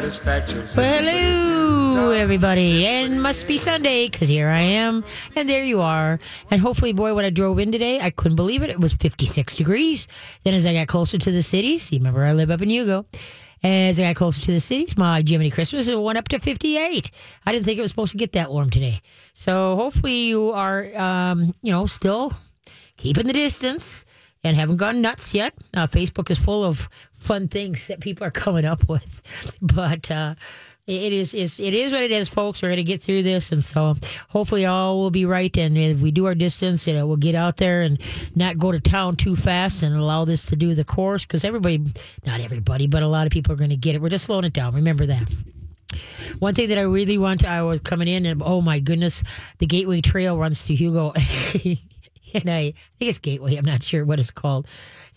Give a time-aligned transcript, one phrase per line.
[0.00, 0.66] satisfaction.
[0.76, 2.86] Well, hello, everybody.
[2.86, 5.04] And must be Sunday because here I am.
[5.36, 6.18] And there you are.
[6.50, 8.70] And hopefully, boy, when I drove in today, I couldn't believe it.
[8.70, 10.08] It was 56 degrees.
[10.42, 13.04] Then, as I got closer to the cities, you remember I live up in Hugo.
[13.62, 17.10] As I got closer to the cities, my Jiminy Christmas went up to 58.
[17.44, 19.00] I didn't think it was supposed to get that warm today.
[19.34, 22.32] So hopefully you are, um, you know, still
[22.96, 24.06] keeping the distance
[24.42, 25.52] and haven't gone nuts yet.
[25.74, 26.88] Uh, Facebook is full of
[27.20, 29.22] fun things that people are coming up with,
[29.62, 30.34] but uh,
[30.86, 32.60] it is is it is what it is, folks.
[32.60, 33.94] We're going to get through this, and so
[34.28, 35.56] hopefully all will be right.
[35.56, 38.00] And if we do our distance, you know, we'll get out there and
[38.34, 41.84] not go to town too fast, and allow this to do the course because everybody,
[42.26, 44.02] not everybody, but a lot of people are going to get it.
[44.02, 44.74] We're just slowing it down.
[44.74, 45.30] Remember that.
[46.38, 49.22] One thing that I really want to, I was coming in and oh my goodness,
[49.58, 51.12] the Gateway Trail runs to Hugo.
[52.34, 53.56] and I, I think it's Gateway.
[53.56, 54.66] I'm not sure what it's called,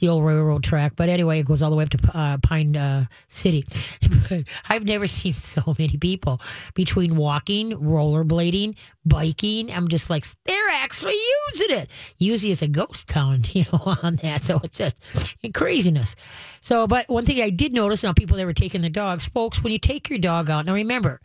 [0.04, 0.94] the old railroad track.
[0.98, 3.66] But anyway, it goes all the way up to uh, Pine uh, City.
[4.30, 6.42] but I've never seen so many people
[6.74, 9.72] between walking, rollerblading, biking.
[9.72, 11.16] I'm just like, they're actually
[11.48, 11.90] using it.
[12.18, 14.44] Usually it's a ghost town, you know, on that.
[14.44, 16.18] So it's just craziness.
[16.60, 19.64] So, but one thing I did notice now, people that were taking the dogs, folks,
[19.64, 21.22] when you take your dog out, now remember,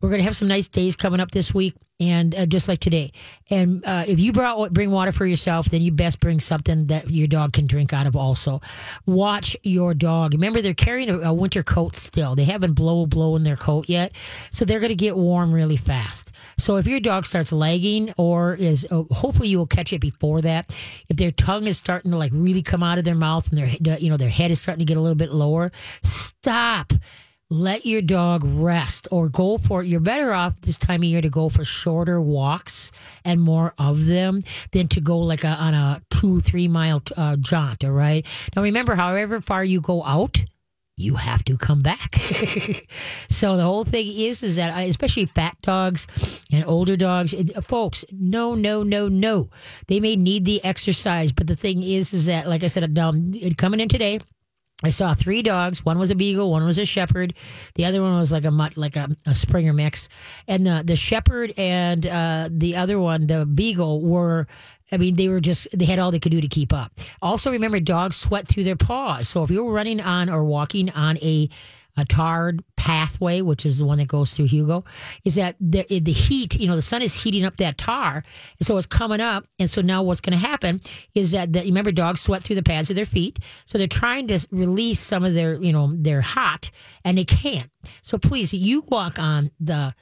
[0.00, 2.78] we're going to have some nice days coming up this week, and uh, just like
[2.78, 3.10] today.
[3.50, 7.10] And uh, if you brought bring water for yourself, then you best bring something that
[7.10, 8.16] your dog can drink out of.
[8.16, 8.60] Also,
[9.06, 10.32] watch your dog.
[10.32, 12.34] Remember, they're carrying a, a winter coat still.
[12.34, 14.14] They haven't blow blow in their coat yet,
[14.50, 16.32] so they're going to get warm really fast.
[16.56, 20.40] So if your dog starts lagging, or is uh, hopefully you will catch it before
[20.42, 20.74] that.
[21.08, 23.98] If their tongue is starting to like really come out of their mouth and their
[23.98, 26.92] you know their head is starting to get a little bit lower, stop
[27.50, 29.86] let your dog rest or go for it.
[29.86, 32.92] you're better off this time of year to go for shorter walks
[33.24, 34.40] and more of them
[34.72, 38.62] than to go like a, on a two three mile uh, jaunt all right now
[38.62, 40.44] remember however far you go out
[40.98, 42.16] you have to come back
[43.28, 47.60] so the whole thing is is that uh, especially fat dogs and older dogs uh,
[47.62, 49.48] folks no no no no
[49.86, 53.32] they may need the exercise but the thing is is that like i said um,
[53.56, 54.18] coming in today
[54.82, 55.84] I saw three dogs.
[55.84, 57.34] One was a beagle, one was a shepherd,
[57.74, 60.08] the other one was like a mutt, like a, a Springer mix.
[60.46, 64.46] And the the shepherd and uh, the other one, the beagle, were.
[64.90, 66.92] I mean, they were just, they had all they could do to keep up.
[67.20, 69.28] Also, remember, dogs sweat through their paws.
[69.28, 71.50] So if you were running on or walking on a
[71.98, 74.84] a tarred pathway, which is the one that goes through Hugo,
[75.24, 78.22] is that the, the heat, you know, the sun is heating up that tar.
[78.58, 79.46] And so it's coming up.
[79.58, 80.80] And so now what's going to happen
[81.14, 83.40] is that, the, remember, dogs sweat through the pads of their feet.
[83.66, 86.70] So they're trying to release some of their, you know, their hot
[87.04, 87.70] and they can't.
[88.02, 89.94] So please, you walk on the,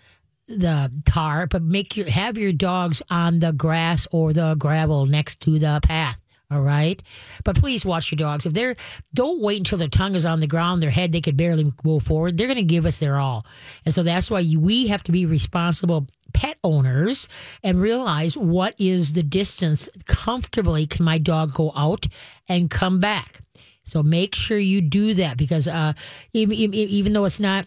[0.47, 5.41] the tar, but make your have your dogs on the grass or the gravel next
[5.41, 6.23] to the path.
[6.49, 7.03] All right.
[7.43, 8.47] But please watch your dogs.
[8.47, 8.77] If they're,
[9.13, 11.99] don't wait until their tongue is on the ground, their head, they could barely go
[11.99, 12.37] forward.
[12.37, 13.45] They're going to give us their all.
[13.85, 17.27] And so that's why we have to be responsible pet owners
[17.65, 22.07] and realize what is the distance comfortably can my dog go out
[22.49, 23.41] and come back.
[23.83, 25.95] So make sure you do that because uh,
[26.33, 27.67] even, even though it's not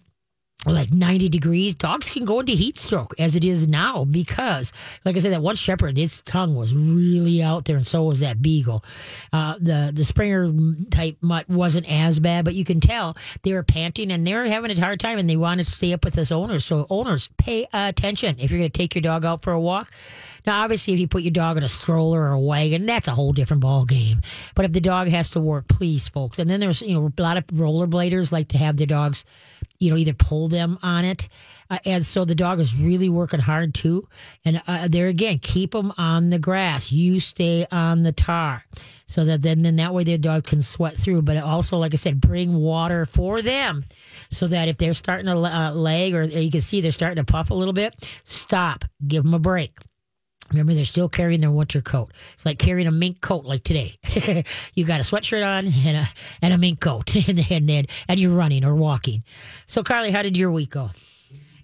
[0.66, 4.74] like 90 degrees, dogs can go into heat stroke as it is now because,
[5.06, 8.20] like I said, that one shepherd, its tongue was really out there, and so was
[8.20, 8.84] that beagle.
[9.32, 10.52] Uh, the the Springer
[10.92, 14.46] type mutt wasn't as bad, but you can tell they were panting and they were
[14.46, 16.66] having a hard time, and they wanted to stay up with us owners.
[16.66, 19.94] So owners, pay attention if you're going to take your dog out for a walk.
[20.46, 23.12] Now, obviously, if you put your dog in a stroller or a wagon, that's a
[23.12, 24.22] whole different ball game.
[24.56, 26.40] But if the dog has to work, please, folks.
[26.40, 29.26] And then there's you know a lot of rollerbladers like to have their dogs,
[29.80, 31.28] you know, either pull them on it,
[31.70, 34.08] uh, and so the dog is really working hard too.
[34.44, 36.92] And uh, there again, keep them on the grass.
[36.92, 38.64] You stay on the tar.
[39.06, 41.24] So that then, then that way their dog can sweat through.
[41.24, 43.86] But also, like I said, bring water for them
[44.30, 47.32] so that if they're starting to uh, lag or you can see they're starting to
[47.32, 49.78] puff a little bit, stop, give them a break.
[50.52, 52.12] Remember, they're still carrying their winter coat.
[52.34, 53.96] It's like carrying a mink coat, like today.
[54.74, 56.08] you got a sweatshirt on and a
[56.42, 59.24] and a mink coat, and, and and you're running or walking.
[59.66, 60.90] So, Carly, how did your week go?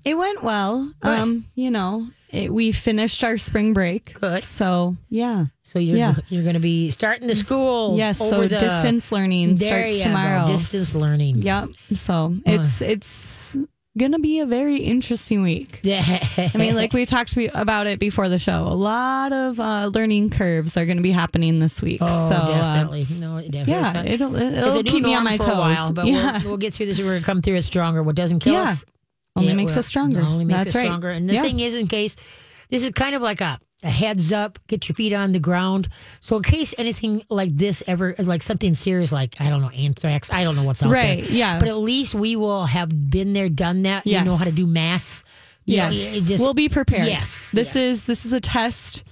[0.04, 0.92] It went well.
[1.00, 1.20] Good.
[1.20, 4.14] Um, you know, it, we finished our spring break.
[4.20, 4.44] Good.
[4.44, 5.46] So yeah.
[5.64, 6.16] So you're Yeah.
[6.30, 7.98] you're going to be starting the school.
[7.98, 8.22] Yes.
[8.22, 10.46] over So the- distance learning starts you go, tomorrow.
[10.48, 11.40] Distance learning.
[11.40, 11.70] Yep.
[11.96, 13.58] So it's it's
[13.98, 15.80] gonna be a very interesting week.
[15.86, 18.64] I mean, like we talked about it before the show.
[18.64, 22.00] A lot of uh, learning curves are to be happening this week.
[22.02, 23.08] Oh, so uh, definitely.
[23.20, 23.74] no, definitely.
[23.74, 25.48] yeah, not- it'll it'll keep me on my toes.
[25.54, 27.00] a while, but yeah, we'll, we'll get through this.
[27.00, 28.04] We're to come through it stronger.
[28.04, 28.64] What doesn't kill Yeah.
[28.64, 28.86] us
[29.36, 30.22] only makes us stronger.
[30.22, 30.86] Only makes That's us right.
[30.86, 31.10] stronger.
[31.10, 31.42] And the Yeah.
[31.44, 32.16] thing is, in case
[32.70, 35.88] this is kind of like a a heads up, get your feet on the ground.
[36.20, 40.32] So in case anything like this ever, like something serious, like I don't know, anthrax,
[40.32, 41.32] I don't know what's out Right, there.
[41.32, 41.60] yeah.
[41.60, 44.06] But at least we will have been there, done that.
[44.06, 45.24] You know how to do mass.
[45.68, 47.08] You know, Yes, just- we'll be prepared.
[47.08, 47.82] Yes, this yeah.
[47.84, 49.04] is this is a test,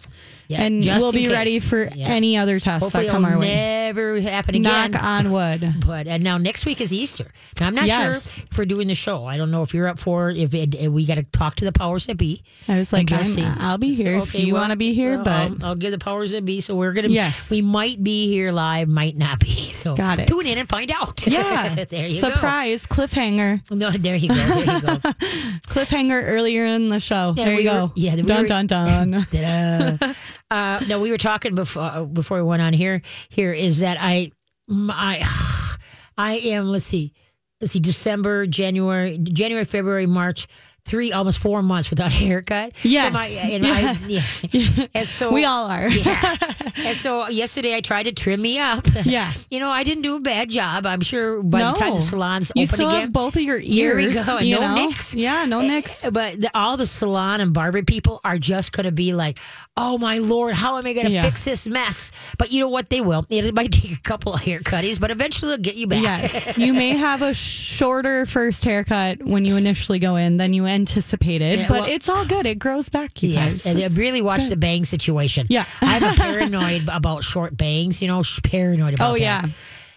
[0.47, 1.31] Yeah, and we'll be case.
[1.31, 2.09] ready for Yeah.
[2.09, 3.47] any other tests Hopefully that come our way.
[3.47, 4.91] never happen again.
[4.91, 5.85] Knock on wood.
[5.85, 7.31] But and now next week is Easter.
[7.59, 8.39] Now I'm not Yes.
[8.39, 9.25] sure if we're doing the show.
[9.25, 10.37] I don't know if you're up for it.
[10.37, 12.43] If, it, if we got to talk to the powers that be.
[12.67, 13.25] I was like, I'm,
[13.59, 15.91] I'll be here if you well, want to be here, well, but I'll, I'll give
[15.91, 16.59] the powers that be.
[16.61, 17.07] So we're gonna.
[17.09, 17.49] Yes.
[17.49, 19.71] we might be here live, might not be.
[19.83, 20.27] So Got it.
[20.29, 21.27] Tune in and find out.
[21.27, 23.69] yeah, there you surprise cliffhanger.
[23.69, 24.35] No, there you go.
[24.35, 24.95] There you go.
[25.67, 27.33] cliffhanger earlier in the show.
[27.35, 27.91] Yeah, there we you were- go.
[27.95, 29.11] yeah, we dun were- dun dun.
[29.29, 30.13] Ta-da.
[30.53, 33.01] Uh, no, we were talking before uh, before we went on here.
[33.29, 34.31] Here is that I
[34.69, 35.77] I
[36.17, 36.65] I am.
[36.65, 37.11] Let's see,
[37.59, 37.79] let's see.
[37.79, 40.47] December, January, January, February, March.
[40.85, 42.73] Three, almost four months without a haircut.
[42.83, 43.15] Yes.
[43.15, 44.85] Uh, and, my, and I- yeah.
[44.93, 45.87] And so we all are.
[45.89, 46.35] yeah.
[46.75, 48.85] And so yesterday I tried to trim me up.
[49.05, 49.31] Yeah.
[49.51, 50.87] You know, I didn't do a bad job.
[50.87, 53.01] I'm sure by the time the salon's You open still again.
[53.01, 53.67] have both of your ears.
[53.67, 54.75] Here we go, you no know?
[54.75, 55.13] nicks.
[55.13, 56.03] Yeah, no nicks.
[56.05, 59.37] Uh, but the, all the salon and barber people are just going to be like,
[59.77, 61.21] "Oh my lord, how am I going to Yeah.
[61.21, 62.89] fix this mess?" But you know what?
[62.89, 63.27] They will.
[63.29, 66.01] It might take a couple of haircuts, but eventually they'll get you back.
[66.01, 70.65] Yes, you may have a shorter first haircut when you initially go in than you
[70.73, 72.45] anticipated, Yeah, but well- it's all good.
[72.45, 73.75] It grows back, you Yes, guys.
[73.83, 75.47] and really watch the bang situation.
[75.49, 75.65] Yeah.
[75.81, 78.01] I'm a paranoid about short bangs.
[78.01, 79.21] You know, paranoid about Oh, that.
[79.21, 79.45] yeah.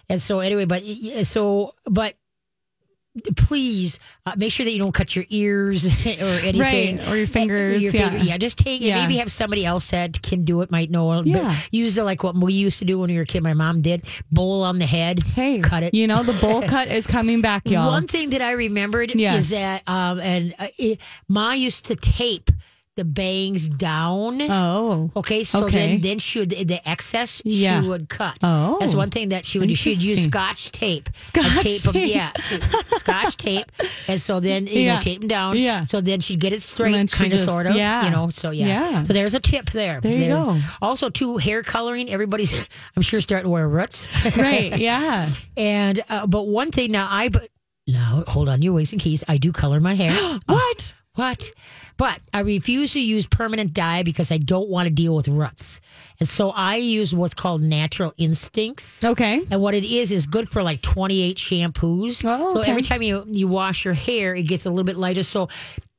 [0.09, 0.83] And so anyway, but
[1.23, 2.15] so but
[3.35, 7.27] please uh, make sure that you don't cut your ears or anything, Right, or your
[7.27, 8.15] fingers, Your yeah.
[8.15, 8.37] yeah.
[8.37, 8.85] Just take it.
[8.85, 9.01] Yeah.
[9.01, 10.71] Maybe have somebody else that can do it.
[10.71, 11.21] Might know.
[11.23, 11.55] Yeah.
[11.71, 13.43] Use the like what we used to do when we were a kid.
[13.43, 15.23] My mom did bowl on the head.
[15.23, 15.93] Hey, cut it.
[15.93, 17.87] You know, the bowl cut is coming back, y'all.
[17.91, 19.45] One thing that I remembered Yes.
[19.45, 22.51] is that, um, and uh, it, Ma used to tape
[22.97, 24.41] the bangs down.
[24.41, 25.77] oh, Okay, so Okay.
[25.77, 27.79] then then she would the excess Yeah.
[27.81, 28.37] she would cut.
[28.43, 28.77] Oh.
[28.79, 29.75] that's one thing that she would do.
[29.75, 32.31] She'd use scotch tape, Scotch tape, of- yeah,
[32.99, 33.71] scotch tape,
[34.07, 34.95] and so then you Yeah.
[34.95, 35.57] know tape them down.
[35.57, 35.85] Yeah.
[35.85, 37.75] So then she'd get it straight, kind of, sort of.
[37.75, 38.03] yeah.
[38.05, 38.29] You know.
[38.31, 38.67] So yeah.
[38.67, 39.03] Yeah.
[39.03, 40.01] So there's a tip there.
[40.01, 40.59] There you go.
[40.81, 42.09] Also, too, hair coloring.
[42.11, 42.53] Everybody's,
[42.97, 44.07] I'm sure, starting to wear roots.
[44.35, 44.75] right.
[44.87, 45.29] Yeah.
[45.55, 47.47] and uh, but one thing now, I but
[47.87, 49.23] now hold on, your ways and keys.
[49.27, 50.11] I do color my hair.
[50.45, 50.93] What?
[51.17, 51.51] What?
[51.97, 55.81] But I refuse to use permanent dye because I don't want to deal with ruts.
[56.19, 59.03] And so I use what's called natural instincts.
[59.03, 59.41] Okay.
[59.49, 62.23] And what it is is good for like 28 shampoos.
[62.23, 65.23] Oh, So every time you you wash your hair, it gets a little bit lighter.
[65.23, 65.49] So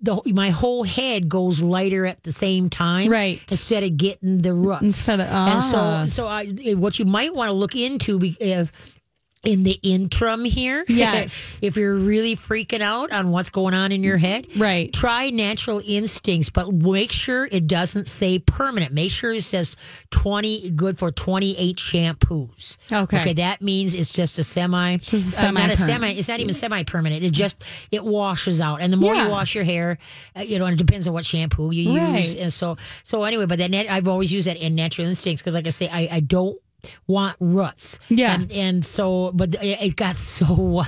[0.00, 3.40] the my whole head goes lighter at the same time, Right.
[3.50, 4.82] Instead of getting the ruts.
[4.82, 6.06] Instead of and so ah.
[6.06, 8.97] so I, what you might want to look into if
[9.44, 11.58] in the interim here, Yes.
[11.62, 14.92] if you're really freaking out on what's going on in your head, Right.
[14.92, 18.92] Try natural instincts, but make sure it doesn't say permanent.
[18.92, 19.76] Make sure it says
[20.10, 22.76] 20, good for 28 shampoos.
[22.92, 23.20] Okay.
[23.20, 26.18] Okay, that means it's just a semi, Just a uh, not a semi-permanent.
[26.18, 27.24] it's not even semi permanent.
[27.24, 27.62] It just,
[27.92, 28.80] it washes out.
[28.80, 29.24] And the more Yeah.
[29.24, 29.98] you wash your hair,
[30.36, 32.34] uh, you know, and it depends on what shampoo you use.
[32.34, 35.54] And so, so anyway, but that net, I've always used that in natural instincts because,
[35.54, 36.58] like I say, I, I don't
[37.06, 37.98] want ruts.
[38.08, 38.34] Yeah.
[38.34, 40.84] And, and so, but it it got so,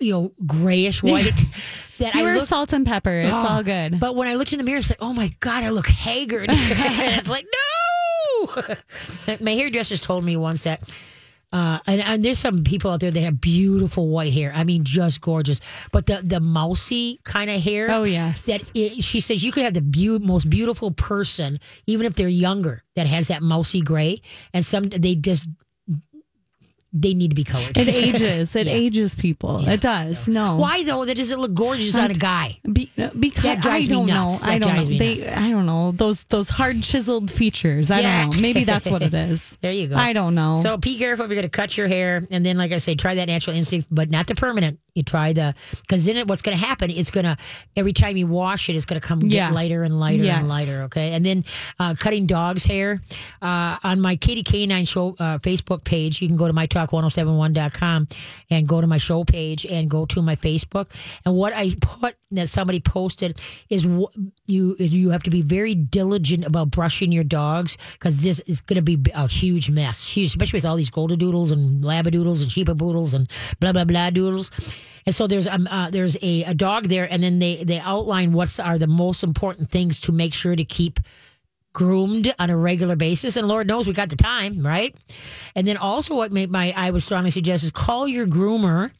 [0.00, 1.44] you know, grayish white
[1.98, 3.20] that You I were looked salt and pepper.
[3.20, 3.98] It's Oh, all good.
[4.00, 6.50] But when I looked in the mirror, it's like, oh my God, I look haggard.
[6.50, 6.58] and
[7.18, 7.46] it's like,
[8.46, 9.36] no.
[9.40, 10.88] My hairdresser told me once that,
[11.52, 14.52] uh, and, and there's some people out there that have beautiful white hair.
[14.54, 15.60] I mean, just gorgeous.
[15.92, 17.90] But the, the mousy kind of hair.
[17.90, 18.46] Oh, yes.
[18.46, 22.28] That it, she says you could have the beau- most beautiful person, even if they're
[22.28, 24.22] younger, that has that mousy gray.
[24.54, 25.48] And some, they just,
[26.92, 27.76] they need to be colored.
[27.76, 28.54] it ages.
[28.54, 28.72] It Yeah.
[28.74, 29.66] ages people.
[29.68, 30.28] it does.
[30.28, 30.56] No.
[30.56, 31.04] Why though?
[31.04, 32.58] That doesn't look gorgeous on a guy.
[32.70, 34.36] Be, because I don't know.
[34.42, 34.84] I don't know.
[34.84, 35.28] They, nuts.
[35.36, 37.90] I don't know those those hard chiseled features.
[37.90, 38.22] I Yeah.
[38.22, 38.42] don't know.
[38.42, 39.56] Maybe that's what it is.
[39.62, 39.96] There you go.
[39.96, 40.60] I don't know.
[40.62, 42.94] So be careful if you're going to cut your hair, and then, like I say,
[42.94, 44.78] try that natural instinct, but not the permanent.
[44.94, 46.90] You try the because then it, what's going to happen?
[46.90, 47.38] It's going to
[47.76, 49.46] every time you wash it, it's going to come Yeah.
[49.48, 50.38] get lighter and lighter Yes.
[50.40, 50.82] and lighter.
[50.82, 51.44] Okay, and then
[51.78, 53.00] uh, cutting dogs' hair
[53.40, 56.20] uh, on my Katie Canine Show uh, Facebook page.
[56.20, 56.52] You can go to
[56.86, 58.08] mytalk1071.com
[58.50, 60.90] and go to my show page and go to my Facebook.
[61.24, 66.44] And what I put that somebody posted is you you have to be very diligent
[66.44, 70.58] about brushing your dogs because this is going to be a huge mess, huge, especially
[70.58, 74.50] with all these golden doodles and labradoodles and sheepadoodles and blah blah blah doodles.
[75.04, 78.32] And so there's um uh, there's a, a dog there, and then they they outline
[78.32, 81.00] what's are the most important things to make sure to keep
[81.72, 83.36] groomed on a regular basis.
[83.36, 84.94] And Lord knows we got the time, right?
[85.54, 88.90] And then also what my, I would strongly suggest is call your groomer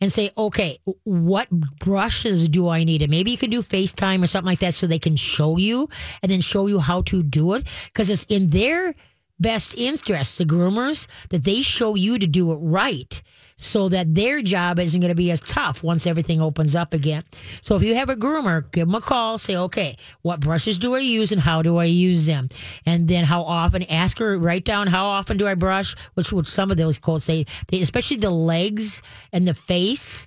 [0.00, 3.02] and say, okay, what brushes do I need?
[3.02, 5.88] And maybe you can do FaceTime or something like that so they can show you
[6.22, 8.94] and then show you how to do it because it's in their
[9.42, 13.22] best interest, the groomers, that they show you to do it right
[13.62, 17.22] so that their job isn't going to be as tough once everything opens up again.
[17.60, 20.94] So if you have a groomer, give them a call, say, okay, what brushes do
[20.94, 22.48] I use and how do I use them?
[22.86, 26.46] And then how often, ask her, write down how often do I brush, which would
[26.46, 29.00] some of those quotes say, they, especially the legs
[29.32, 30.26] and the face.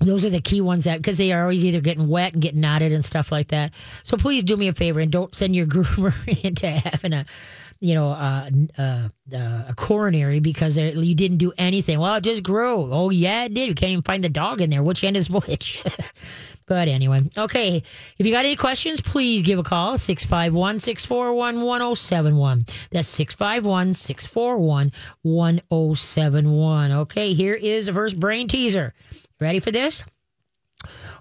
[0.00, 2.60] Those are the key ones that because they are always either getting wet and getting
[2.60, 3.72] knotted and stuff like that.
[4.02, 6.12] So please do me a favor and don't send your groomer
[6.44, 7.24] into having a
[7.82, 8.48] you know, uh,
[8.78, 11.98] uh, uh, a coronary because you didn't do anything.
[11.98, 12.88] Well, it just grew.
[12.92, 13.68] Oh, yeah, it did.
[13.68, 14.84] You can't even find the dog in there.
[14.84, 15.82] Which end is which?
[16.66, 17.82] but anyway, okay.
[18.18, 22.66] If you got any questions, please give a call 651 641 1071.
[22.92, 26.92] That's 651 641 1071.
[26.92, 28.94] Okay, here is the first brain teaser.
[29.40, 30.04] Ready for this?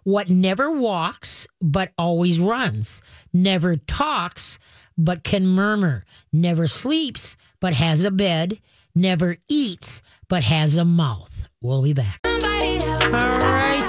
[0.04, 3.02] What never walks but always runs,
[3.34, 4.60] never talks
[5.06, 8.60] but can murmur, never sleeps, but has a bed,
[8.96, 11.50] never eats, but has a mouth.
[11.62, 12.22] We'll be back.
[12.26, 12.40] All
[13.40, 13.81] right.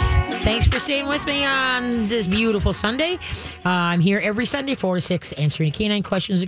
[0.43, 3.15] Thanks for staying with me on this beautiful Sunday.
[3.65, 6.45] Uh, I'm here every Sunday, 4 to 6, answering canine questions,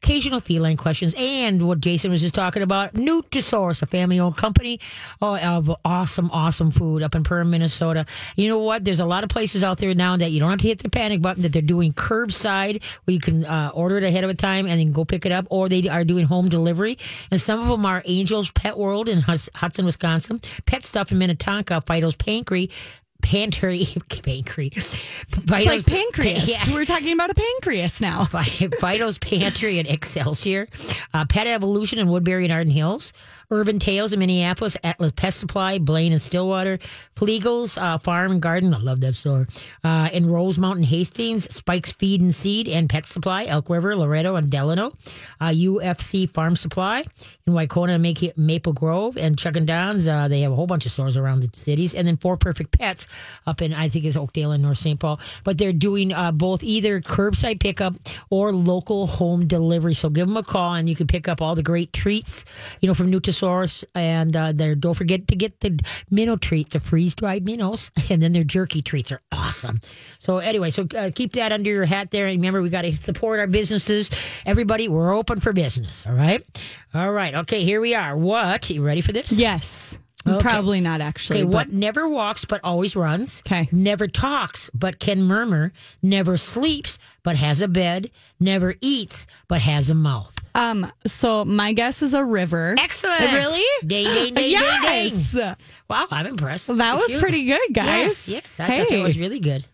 [0.00, 4.78] occasional feline questions, and what Jason was just talking about Nutrisource, a family owned company
[5.20, 8.06] uh, of awesome, awesome food up in Perham, Minnesota.
[8.36, 8.84] You know what?
[8.84, 10.88] There's a lot of places out there now that you don't have to hit the
[10.88, 14.68] panic button, that they're doing curbside where you can uh, order it ahead of time
[14.68, 16.96] and then go pick it up, or they are doing home delivery.
[17.32, 21.82] And some of them are Angels Pet World in Hudson, Wisconsin, Pet Stuff in Minnetonka,
[21.84, 23.86] Fido's Pancreas pantry
[24.22, 24.94] pancreas.
[25.32, 26.48] It's like pancreas.
[26.48, 26.74] Yeah.
[26.74, 28.24] We're talking about a pancreas now.
[28.80, 30.68] Fido's Pantry and Excelsior,
[31.14, 33.12] uh, Pet Evolution in Woodbury and Arden Hills,
[33.52, 36.78] Urban Tails in Minneapolis, Atlas Pest Supply, Blaine and Stillwater,
[37.14, 38.72] Fleagles uh, Farm and Garden.
[38.72, 39.46] I love that store.
[39.84, 44.50] Uh, in Rosemount, Hastings, Spike's Feed and Seed and Pet Supply, Elk River, Loretto, and
[44.50, 44.92] Delano.
[45.38, 47.04] Uh, UFC Farm Supply
[47.46, 50.08] in Waconia, Maple Grove, and Chuck and Don's.
[50.08, 51.94] Uh, they have a whole bunch of stores around the cities.
[51.94, 53.06] And then Four Perfect Pets
[53.46, 54.98] up in, I think, is Oakdale and North St.
[54.98, 55.20] Paul.
[55.44, 57.96] But they're doing uh, both either curbside pickup
[58.30, 59.92] or local home delivery.
[59.92, 62.46] So give them a call and you can pick up all the great treats,
[62.80, 63.10] you know, from
[63.42, 63.84] Nutrisource.
[63.94, 65.78] And uh, there, don't forget to get the
[66.10, 67.90] minnow treat, the freeze dried minnows.
[68.12, 69.80] And then their jerky treats are awesome.
[70.18, 72.26] So anyway, so uh, keep that under your hat there.
[72.26, 74.10] And remember, we got to support our businesses.
[74.44, 76.04] Everybody, we're open for business.
[76.06, 76.44] All right.
[76.92, 77.34] All right.
[77.34, 78.14] Okay, here we are.
[78.14, 78.68] What?
[78.68, 79.32] You ready for this?
[79.32, 79.98] Yes.
[80.28, 80.40] Okay.
[80.40, 81.40] Probably not actually.
[81.42, 83.42] Okay, what never walks but always runs.
[83.46, 83.68] Okay.
[83.72, 85.72] Never talks but can murmur.
[86.02, 88.10] Never sleeps but has a bed.
[88.38, 90.41] Never eats but has a mouth.
[90.54, 90.90] Um.
[91.06, 92.74] So my guess is a river.
[92.78, 93.20] Excellent.
[93.20, 93.64] Really?
[93.86, 95.32] Ding ding ding yes.
[95.32, 95.56] ding ding.
[95.88, 96.68] Wow, I'm impressed.
[96.68, 97.18] That was you.
[97.18, 98.28] pretty good, guys.
[98.28, 98.60] Yes, yes.
[98.60, 98.78] I hey.
[98.80, 99.66] thought that was really good.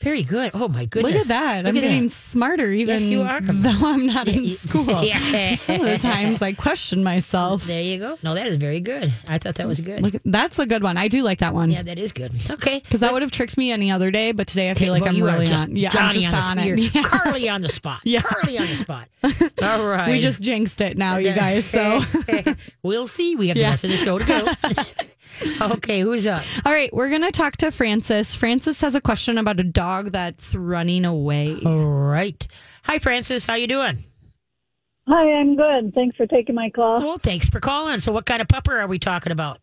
[0.00, 0.52] Very good.
[0.54, 1.12] Oh my goodness!
[1.12, 1.56] Look at that!
[1.64, 2.10] Look I'm at getting that.
[2.10, 3.40] smarter, even yes, you are.
[3.40, 4.86] though I'm not in school.
[5.02, 5.56] yeah.
[5.56, 7.64] Some of the times I question myself.
[7.64, 8.16] There you go.
[8.22, 9.12] No, that is very good.
[9.28, 10.00] I thought that was good.
[10.00, 10.96] Look, that's a good one.
[10.96, 11.70] I do like that one.
[11.70, 12.32] Yeah, that is good.
[12.48, 15.02] Okay, because that would have tricked me any other day, but today I feel like
[15.02, 15.68] well, I'm really not.
[15.70, 16.78] Yeah, I'm just on, on it.
[16.94, 17.02] Yeah.
[17.02, 18.00] Carly on the spot.
[18.04, 19.08] Yeah, Carly on the spot.
[19.62, 21.64] All right, we just jinxed it now, you guys.
[21.64, 22.02] So
[22.84, 23.34] we'll see.
[23.34, 24.84] We have the rest of the show to go.
[25.60, 26.42] okay, who's up?
[26.64, 28.34] All right, we're going to talk to Francis.
[28.34, 31.58] Francis has a question about a dog that's running away.
[31.64, 32.46] All right.
[32.84, 33.46] Hi, Francis.
[33.46, 34.04] How you doing?
[35.08, 35.94] Hi, I'm good.
[35.94, 37.00] Thanks for taking my call.
[37.00, 37.98] Well, thanks for calling.
[37.98, 39.58] So, what kind of pupper are we talking about?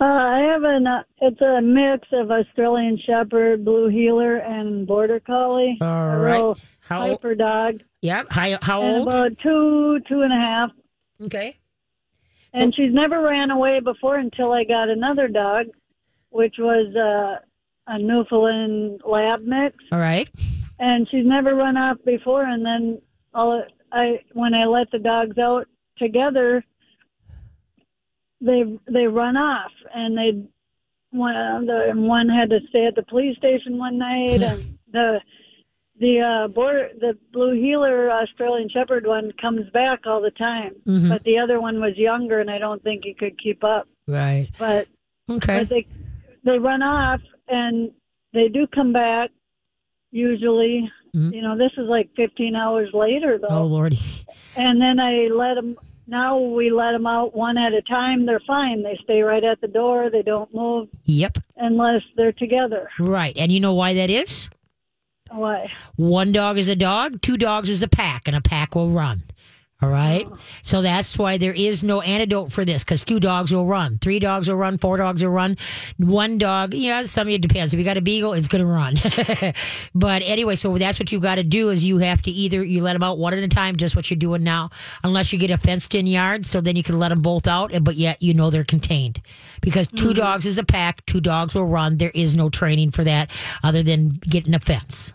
[0.00, 0.86] Uh, I have an.
[0.86, 5.78] Uh, it's a mix of Australian Shepherd, Blue Heeler, and Border Collie.
[5.80, 6.56] All right.
[6.80, 7.80] How hyper dog.
[8.02, 8.28] Yep.
[8.30, 9.08] How, how old?
[9.08, 10.70] About two, two and a half.
[11.24, 11.56] Okay.
[12.54, 15.66] And she's never ran away before until I got another dog,
[16.30, 17.42] which was uh,
[17.86, 19.76] a Newfoundland Lab mix.
[19.92, 20.28] All right.
[20.78, 22.44] And she's never run off before.
[22.44, 23.00] And then
[23.34, 23.62] all
[23.92, 25.66] I when I let the dogs out
[25.98, 26.64] together,
[28.40, 30.48] they they run off, and they
[31.10, 35.20] one the one had to stay at the police station one night, and the
[36.00, 41.08] the uh, border, the blue heeler Australian Shepherd one comes back all the time, mm-hmm.
[41.08, 43.88] but the other one was younger, and I don't think he could keep up.
[44.06, 44.48] Right.
[44.58, 44.88] But
[45.28, 45.60] okay.
[45.60, 45.86] But they
[46.44, 47.90] they run off, and
[48.32, 49.30] they do come back.
[50.10, 51.34] Usually, mm-hmm.
[51.34, 53.48] you know, this is like 15 hours later, though.
[53.54, 53.98] Oh lordy.
[54.56, 55.76] And then I let them.
[56.06, 58.24] Now we let them out one at a time.
[58.24, 58.82] They're fine.
[58.82, 60.08] They stay right at the door.
[60.10, 60.88] They don't move.
[61.04, 61.36] Yep.
[61.56, 62.88] Unless they're together.
[62.98, 63.36] Right.
[63.36, 64.48] And you know why that is?
[65.30, 65.70] Why?
[65.96, 69.22] One dog is a dog, two dogs is a pack, and a pack will run.
[69.80, 70.26] All right.
[70.62, 74.18] So that's why there is no antidote for this because two dogs will run, three
[74.18, 75.56] dogs will run, four dogs will run.
[75.98, 77.72] One dog, you know, some of it depends.
[77.72, 78.96] If you got a beagle, it's going to run.
[79.94, 82.82] but anyway, so that's what you got to do is you have to either you
[82.82, 84.70] let them out one at a time, just what you're doing now,
[85.04, 86.44] unless you get a fenced in yard.
[86.44, 89.22] So then you can let them both out, but yet you know they're contained
[89.60, 90.12] because 2 mm-hmm.
[90.14, 91.06] dogs is a pack.
[91.06, 91.98] Two dogs will run.
[91.98, 93.30] There is no training for that
[93.62, 95.12] other than getting a fence.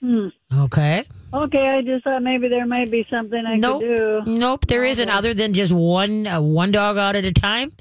[0.00, 0.28] Hmm.
[0.56, 1.04] Okay.
[1.36, 3.82] Okay, I just thought maybe there might be something I nope.
[3.82, 4.22] could do.
[4.26, 7.72] Nope, there not other than just one uh, one dog out at a time,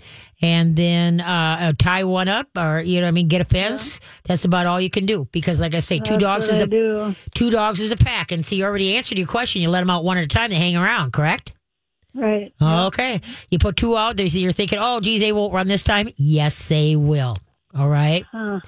[0.41, 3.99] and then uh, tie one up, or you know, what I mean, get a fence.
[4.01, 4.07] Yeah.
[4.25, 6.63] That's about all you can do because, like I say, two That's dogs is I
[6.65, 7.15] a do.
[7.33, 8.33] two dogs is a pack.
[8.33, 9.61] And see, you already answered your question.
[9.61, 10.49] You let them out one at a time.
[10.49, 11.53] They hang around, correct?
[12.13, 12.53] Right.
[12.61, 13.21] Okay.
[13.49, 14.25] You put two out there.
[14.25, 16.09] You're thinking, oh, geez, they won't run this time.
[16.17, 17.37] Yes, they will.
[17.73, 18.25] All right.
[18.31, 18.59] Huh.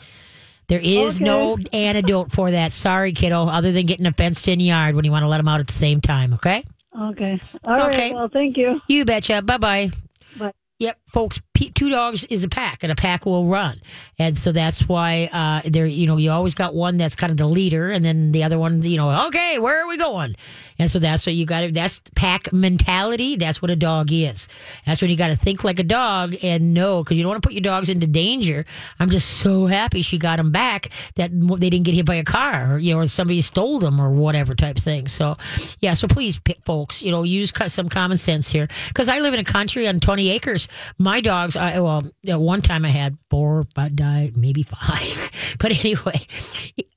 [0.67, 1.25] There is okay.
[1.25, 2.73] no antidote for that.
[2.73, 5.47] Sorry, kiddo, other than getting a fenced in yard when you want to let them
[5.47, 6.33] out at the same time.
[6.33, 6.63] Okay.
[6.99, 7.39] Okay.
[7.65, 8.07] All okay.
[8.11, 8.81] Right, well, thank you.
[8.87, 9.41] You betcha.
[9.41, 9.91] Bye bye.
[10.37, 10.51] Bye.
[10.79, 11.39] Yep, folks.
[11.73, 13.81] Two dogs is a pack, and a pack will run,
[14.19, 15.87] and so that's why uh, there.
[15.87, 18.59] You know, you always got one that's kind of the leader, and then the other
[18.59, 18.83] one.
[18.83, 20.35] You know, okay, where are we going?
[20.79, 23.35] And so that's what you got to, that's pack mentality.
[23.35, 24.47] That's what a dog is.
[24.85, 27.41] That's when you got to think like a dog and know, because you don't want
[27.41, 28.65] to put your dogs into danger.
[28.99, 32.23] I'm just so happy she got them back that they didn't get hit by a
[32.23, 35.07] car or, you know, or somebody stole them or whatever type thing.
[35.07, 35.37] So,
[35.79, 38.67] yeah, so please, folks, you know, use some common sense here.
[38.87, 40.67] Because I live in a country on 20 acres.
[40.99, 45.31] My dogs, I, well, one time I had four, but died, maybe five.
[45.59, 46.19] but anyway,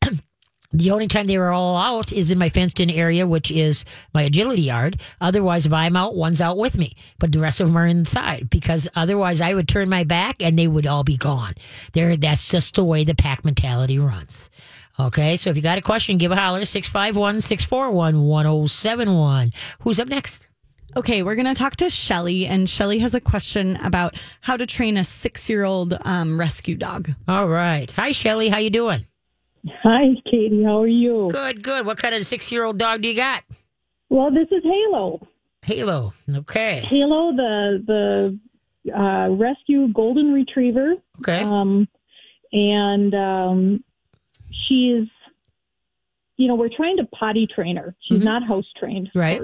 [0.72, 3.84] the only time they were all out is in my fenced in area, which is
[4.14, 5.00] my agility yard.
[5.20, 8.48] Otherwise, if I'm out, one's out with me, but the rest of them are inside
[8.48, 11.52] because otherwise I would turn my back and they would all be gone.
[11.92, 14.48] There, that's just the way the pack mentality runs.
[14.98, 19.50] Okay, so if you got a question, give a holler 651 641 1071.
[19.80, 20.46] Who's up next?
[20.96, 24.66] Okay, we're going to talk to Shelly, and Shelly has a question about how to
[24.66, 27.10] train a six year old um, rescue dog.
[27.28, 27.90] All right.
[27.92, 28.48] Hi, Shelly.
[28.48, 29.06] How you doing?
[29.82, 30.64] Hi, Katie.
[30.64, 31.28] How are you?
[31.30, 31.86] Good, good.
[31.86, 33.44] What kind of six year old dog do you got?
[34.08, 35.26] Well, this is Halo.
[35.62, 36.12] Halo.
[36.28, 36.80] Okay.
[36.80, 38.38] Halo, the
[38.84, 40.94] the uh, rescue golden retriever.
[41.20, 41.42] Okay.
[41.42, 41.86] Um,
[42.52, 43.84] and um,
[44.50, 45.06] she's,
[46.36, 47.94] you know, we're trying to potty train her.
[48.00, 48.24] She's mm-hmm.
[48.24, 49.10] not house trained.
[49.14, 49.40] Right.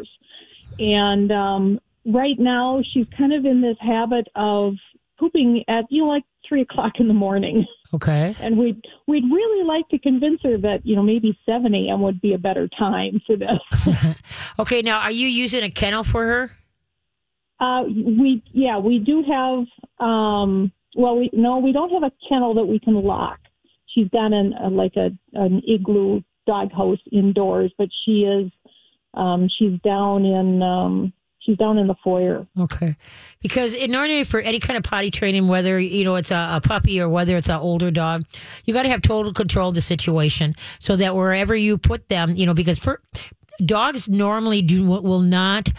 [0.78, 4.74] And um, right now, she's kind of in this habit of
[5.18, 7.66] pooping at you know like three o'clock in the morning.
[7.94, 8.34] Okay.
[8.40, 12.02] And we'd we'd really like to convince her that you know maybe seven a.m.
[12.02, 14.16] would be a better time for this.
[14.58, 14.82] okay.
[14.82, 16.50] Now, are you using a kennel for her?
[17.58, 22.54] Uh, we yeah we do have um well we no we don't have a kennel
[22.54, 23.38] that we can lock.
[23.94, 28.52] She's got an a, like a an igloo dog house indoors, but she is
[29.16, 32.46] um she's down in um she's down in the foyer.
[32.58, 32.96] Okay,
[33.40, 36.60] because in order for any kind of potty training, whether you know it's a, a
[36.60, 38.24] puppy or whether it's an older dog,
[38.64, 42.32] you got to have total control of the situation, so that wherever you put them,
[42.34, 43.00] you know, because for
[43.64, 45.70] dogs normally do will not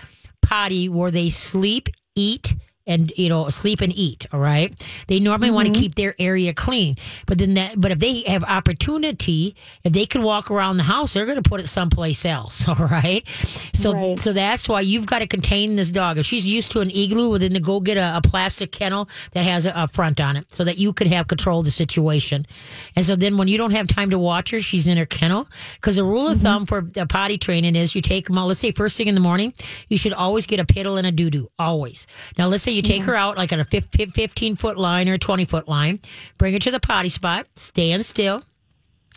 [0.41, 2.55] potty where they sleep, eat,
[2.87, 4.73] and you know sleep and eat all right?
[5.07, 5.55] They normally mm-hmm.
[5.55, 6.95] want to keep their area clean
[7.25, 11.13] but then that but if they have opportunity if they can walk around the house
[11.13, 13.27] they're going to put it someplace else all right?
[13.73, 14.19] So right.
[14.19, 16.17] so that's why you've got to contain this dog.
[16.17, 19.09] If she's used to an igloo well, then to go get a, a plastic kennel
[19.31, 21.71] that has a, a, front on it so that you can have control of the
[21.71, 22.45] situation.
[22.95, 25.47] And so then when you don't have time to watch her she's in her kennel.
[25.75, 26.43] Because the rule of mm-hmm.
[26.43, 28.47] thumb for potty training is you take them out.
[28.47, 29.53] Let's say first thing in the morning
[29.89, 32.07] you should always get a piddle and a doo-doo always.
[32.37, 35.19] Now let's say you take her out like on a 15 foot line or a
[35.19, 35.99] 20 foot line,
[36.37, 38.41] bring her to the potty spot, stand still,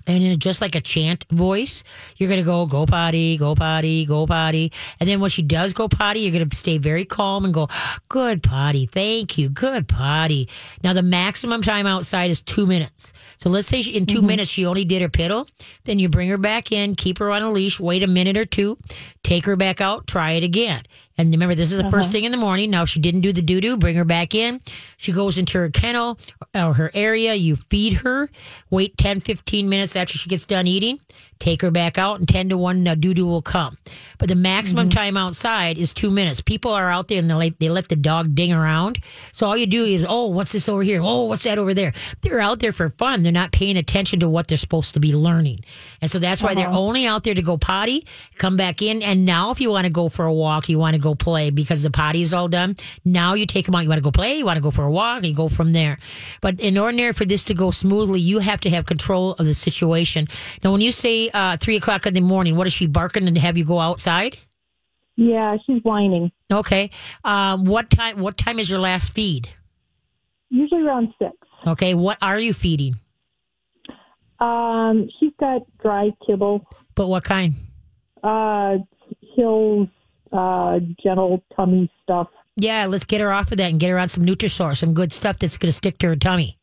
[0.07, 1.85] and in just like a chant voice,
[2.17, 4.73] you're going to go, go potty, go potty, go potty.
[4.99, 7.69] And then when she does go potty, you're going to stay very calm and go,
[8.09, 8.87] good potty.
[8.87, 9.49] Thank you.
[9.49, 10.49] Good potty.
[10.83, 13.13] Now, the maximum time outside is two minutes.
[13.39, 14.27] So let's say in 2 mm-hmm.
[14.27, 15.49] minutes she only did her piddle.
[15.85, 18.45] Then you bring her back in, keep her on a leash, wait a minute or
[18.45, 18.79] two,
[19.23, 20.83] take her back out, try it again.
[21.21, 21.91] And remember, this is the uh-huh.
[21.91, 22.71] first thing in the morning.
[22.71, 24.63] Now, she didn't do the doo doo, bring her back in.
[24.97, 26.19] She goes into her kennel
[26.55, 27.35] or her area.
[27.35, 28.31] You feed her,
[28.71, 30.99] wait 10, 15 minutes after she gets done eating
[31.41, 33.77] take her back out, and 10 to 1, now doo doo will come.
[34.19, 34.97] But the maximum mm-hmm.
[34.97, 36.41] time outside is two minutes.
[36.41, 38.99] People are out there and they let, they let the dog ding around.
[39.33, 41.01] So all you do is, oh, what's this over here?
[41.03, 41.95] Oh, what's that over there?
[42.21, 43.23] They're out there for fun.
[43.23, 45.61] They're not paying attention to what they're supposed to be learning.
[46.03, 46.61] And so that's why uh-huh.
[46.61, 49.03] they're only out there to go potty, come back in.
[49.03, 51.49] And now, if you want to go for a walk, you want to go play
[51.49, 52.77] because the potty is all done.
[53.07, 53.81] Now you take them out.
[53.81, 54.37] You want to go play.
[54.37, 55.25] You want to go for a walk.
[55.25, 55.99] You go from there.
[56.43, 59.55] But in ordinary, for this to go smoothly, you have to have control of the
[59.55, 60.29] situation.
[60.63, 63.37] Now, when you say uh, three o'clock in the morning, what is she barking and
[63.39, 64.37] have you go outside?
[65.17, 66.33] Yeah, she's whining.
[66.51, 66.91] Okay.
[67.25, 68.19] Um, what time?
[68.19, 69.49] What time is your last feed?
[70.49, 71.33] Usually around six.
[71.67, 71.95] Okay.
[71.95, 72.95] What are you feeding?
[74.39, 76.67] Um, she's got dry kibble.
[76.95, 77.55] But what kind?
[78.23, 78.79] Uh,
[79.37, 79.89] Hill's
[80.33, 82.29] uh, gentle tummy stuff.
[82.57, 85.13] Yeah, let's get her off of that and get her on some Nutrisource, some good
[85.13, 86.59] stuff that's going to stick to her tummy.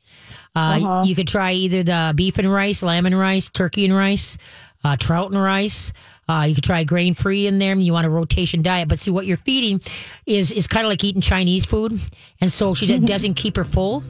[0.55, 1.03] Uh, Uh-huh.
[1.05, 4.37] You could try either the beef and rice, lamb and rice, turkey and rice,
[4.83, 5.93] uh, trout and rice.
[6.29, 7.75] Uh, you could try grain free in there.
[7.75, 9.79] You want a rotation diet, but see what you're feeding
[10.25, 11.99] is is kind of like eating Chinese food,
[12.41, 13.05] and so she Mm-hmm.
[13.05, 14.03] doesn't keep her full.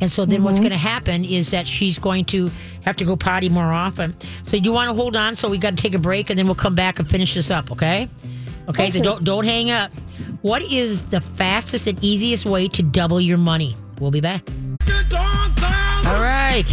[0.00, 2.50] And so then what's going to happen is that she's going to
[2.86, 4.16] have to go potty more often.
[4.44, 5.34] So you do want to hold on.
[5.34, 7.50] So we got to take a break, and then we'll come back and finish this
[7.50, 7.70] up.
[7.70, 8.08] Okay.
[8.68, 8.88] Okay.
[8.88, 9.92] So don't don't hang up.
[10.40, 13.76] What is the fastest and easiest way to double your money?
[14.00, 14.48] We'll be back.
[16.50, 16.66] Right.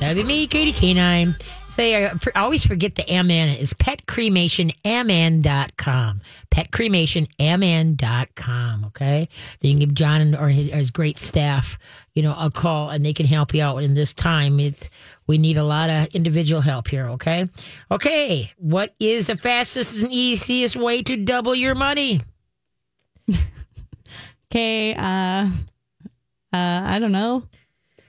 [0.00, 1.36] That'd be me, Katie Canine.
[1.68, 3.60] Say, I, always forget the MN.
[3.60, 6.20] It's petcremationmn.com.
[6.50, 8.84] Petcremationmn.com.
[8.86, 9.28] Okay.
[9.30, 11.78] So you can give John and, or his, or his great staff,
[12.16, 14.58] you know, a call and they can help you out in this time.
[14.58, 14.90] It's,
[15.28, 17.06] we need a lot of individual help here.
[17.10, 17.48] Okay.
[17.92, 18.52] Okay.
[18.56, 22.20] What is the fastest and easiest way to double your money?
[24.50, 24.94] Okay.
[24.94, 25.48] Uh,
[26.52, 27.44] uh, I don't know.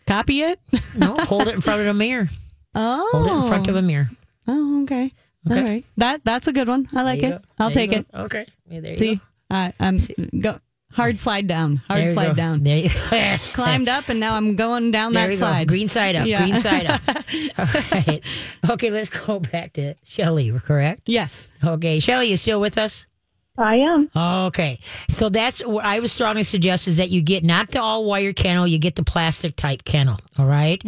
[0.08, 0.60] Copy it.
[0.96, 2.30] No, hold it in front of a mirror.
[2.76, 3.10] Oh.
[3.12, 4.10] Hold it in front of a mirror.
[4.48, 5.12] Oh, okay.
[5.50, 5.60] Okay.
[5.60, 5.86] All right.
[5.98, 6.88] That that's a good one.
[6.96, 7.30] I like it.
[7.30, 7.39] go.
[7.60, 8.06] I'll There you take it.
[8.13, 8.46] Okay.
[8.70, 9.22] Yeah, there you See, go.
[9.52, 9.98] uh, um,
[10.39, 10.60] go
[10.91, 11.76] hard slide down.
[11.76, 12.34] There Hard you slide go.
[12.36, 12.63] down.
[12.63, 12.89] There you
[13.54, 15.46] Climbed up, and now I'm going down There that you go.
[15.46, 15.68] slide.
[15.68, 16.26] Green side up.
[16.26, 16.41] Yeah.
[16.44, 17.02] Green side up.
[17.58, 18.24] All right.
[18.70, 21.02] Okay, let's go back to Shelly, correct?
[21.06, 21.50] Yes.
[21.63, 22.00] Okay.
[22.00, 23.06] Shelly, you still with us?
[23.58, 24.10] I am.
[24.48, 24.80] Okay.
[25.10, 28.34] So that's what I would strongly suggest is that you get not the all wire
[28.34, 30.18] kennel, you get the plastic type kennel.
[30.38, 30.84] All right?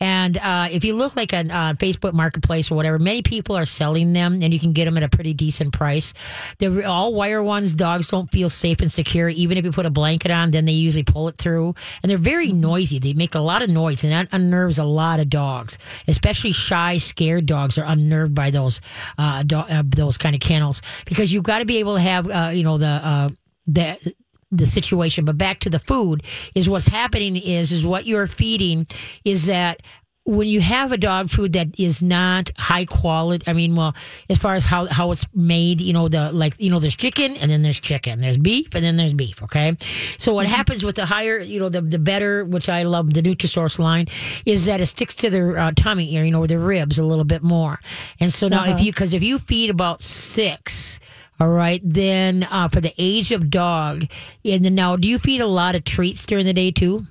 [0.00, 3.66] And uh, if you look like on uh, Facebook Marketplace or whatever, many people are
[3.66, 6.12] selling them and you can get them at a pretty decent price.
[6.58, 9.28] The all wire ones, dogs don't feel safe and secure.
[9.28, 11.74] Even if you put a blanket on, then they usually pull it through.
[12.02, 12.98] And they're very noisy.
[12.98, 15.78] They make a lot of noise and that unnerves a lot of dogs,
[16.08, 18.80] especially shy, scared dogs are unnerved by those,
[19.16, 22.30] uh, do- uh, those kind of kennels because you've got to be able to have,
[22.30, 23.28] uh, you know, the, uh,
[23.66, 24.14] the,
[24.50, 25.24] the situation.
[25.24, 26.22] But back to the food
[26.54, 28.86] is what's happening is is what you're feeding
[29.24, 29.82] is that
[30.24, 33.96] when you have a dog food that is not high quality, I mean, well,
[34.28, 37.34] as far as how, how it's made, you know, the like, you know, there's chicken
[37.38, 39.42] and then there's chicken, there's beef and then there's beef.
[39.42, 39.74] Okay.
[40.18, 43.22] So what happens with the higher, you know, the, the better, which I love the
[43.22, 44.08] Nutrisource line
[44.44, 47.24] is that it sticks to their uh, tummy or, you know, their ribs a little
[47.24, 47.80] bit more.
[48.20, 51.00] And so now if you, cause if you feed about six,
[51.40, 51.80] all right.
[51.84, 54.06] Then uh, for the age of dog,
[54.44, 57.06] and then now, do you feed a lot of treats during the day too?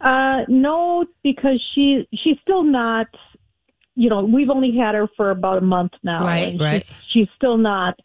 [0.00, 3.06] Uh, no, because she she's still not.
[3.94, 6.86] You know, we've only had her for about a month now, Right, right.
[6.86, 7.98] She's, she's still not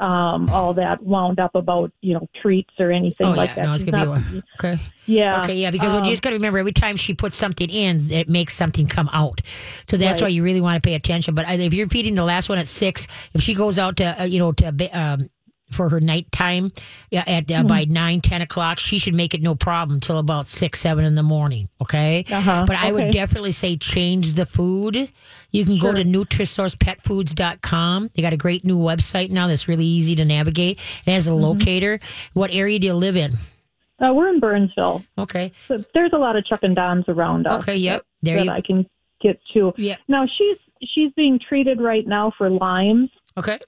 [0.00, 3.64] um, all that wound up about you know treats or anything Oh like yeah, that.
[3.64, 4.44] no, it's She's gonna be not-.
[4.58, 4.78] Okay.
[5.06, 5.42] Yeah.
[5.42, 7.98] Okay, yeah, because what you just got to remember every time she puts something in,
[8.12, 9.40] it makes something come out.
[9.88, 10.26] So that's Right.
[10.26, 11.34] why you really want to pay attention.
[11.34, 14.24] But if you're feeding the last one at six, if she goes out to, uh,
[14.24, 15.28] you know, to um,
[15.70, 16.72] for her nighttime
[17.10, 17.92] yeah, at uh, by Mm-hmm.
[17.92, 21.22] nine, ten o'clock, she should make it no problem till about six, seven in the
[21.22, 21.68] morning.
[21.82, 22.24] Okay.
[22.30, 25.10] Uh-huh, But I would definitely say change the food.
[25.52, 28.10] You can go to NutrisourcePetFoods.com.
[28.14, 30.78] They got a great new website now that's really easy to navigate.
[31.06, 31.42] It has a Mm-hmm.
[31.42, 32.00] locator.
[32.34, 33.32] What area do you live in?
[34.02, 35.52] Uh, we're in Burnsville, Okay.
[35.68, 37.62] so there's a lot of Chuck and Dons around us.
[37.62, 37.76] Okay.
[37.76, 38.02] Yep.
[38.22, 38.50] There that you.
[38.50, 38.86] I can
[39.20, 39.74] get to.
[39.76, 39.96] Yeah.
[40.08, 40.56] Now she's
[40.94, 43.10] she's being treated right now for Lyme's.
[43.36, 43.58] Okay.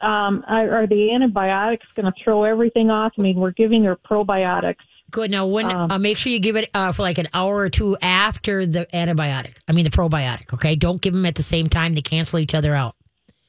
[0.00, 3.12] Um, are, are the antibiotics going to throw everything off?
[3.18, 4.76] I mean, we're giving her probiotics.
[5.10, 5.30] Good.
[5.30, 7.68] Now, when Um, uh, make sure you give it uh, for like an hour or
[7.70, 9.54] two after the antibiotic.
[9.68, 10.52] I mean the probiotic.
[10.54, 10.74] Okay.
[10.74, 11.92] Don't give them at the same time.
[11.92, 12.96] They cancel each other out.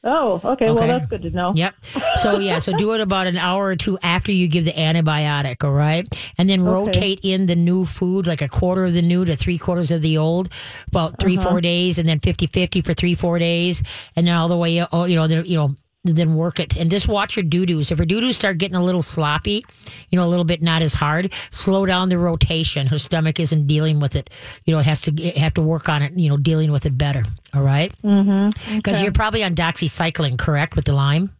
[0.08, 0.68] Oh, okay.
[0.68, 0.72] Okay.
[0.72, 1.52] Well, that's good to know.
[1.56, 1.74] Yep.
[2.22, 5.64] So yeah, so do it about an hour or two after you give the antibiotic,
[5.64, 6.06] all right?
[6.38, 9.58] And then rotate in the new food, like a quarter of the new to three
[9.58, 10.48] quarters of the old,
[10.86, 13.82] about 3 four days, and then 50-50 for three, four days,
[14.14, 15.74] and then all the way, oh, you know, you know,
[16.12, 17.90] then work it and just watch your doo doos.
[17.90, 19.64] If her doo doos start getting a little sloppy,
[20.10, 22.86] you know, a little bit not as hard, slow down the rotation.
[22.86, 24.30] Her stomach isn't dealing with it.
[24.64, 26.12] You know, it has to have to work on it.
[26.14, 27.24] You know, dealing with it better.
[27.54, 28.76] All right, Mm-hmm.
[28.76, 31.30] because you're probably on doxycycline, correct, with the Lyme.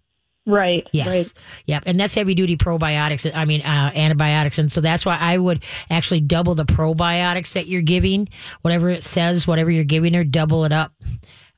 [0.49, 0.87] Right.
[0.93, 1.09] Yes.
[1.09, 1.33] Right.
[1.67, 1.83] Yep.
[1.87, 3.29] And that's heavy duty probiotics.
[3.35, 4.61] I mean, uh, antibiotics.
[4.61, 8.29] And so that's why I would actually double the probiotics that you're giving,
[8.63, 10.93] whatever it says, whatever you're giving her, double it up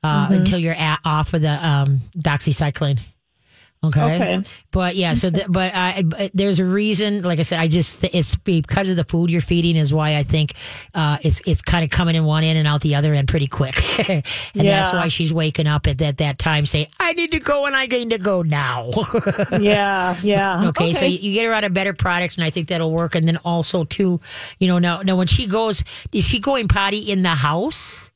[0.03, 0.35] uh, Mm-hmm.
[0.35, 3.01] until you're at, off of the um, doxycycline.
[3.85, 4.01] Okay.
[4.17, 4.43] Okay.
[4.73, 7.23] But yeah, so th- but I but there's a reason.
[7.23, 10.25] Like I said, I just it's because of the food you're feeding is why I
[10.25, 10.55] think
[10.95, 13.47] uh, it's it's kind of coming in one end and out the other end pretty
[13.47, 13.77] quick,
[14.11, 17.67] and that's why she's waking up at that that time saying, "I need to go
[17.67, 18.91] and I need to go now."
[19.61, 20.69] Yeah, yeah.
[20.71, 23.15] Okay, so you, you get her on a better product, and I think that'll work.
[23.15, 24.21] And then also too,
[24.59, 28.08] you know, now now when she goes, is she going potty in the house,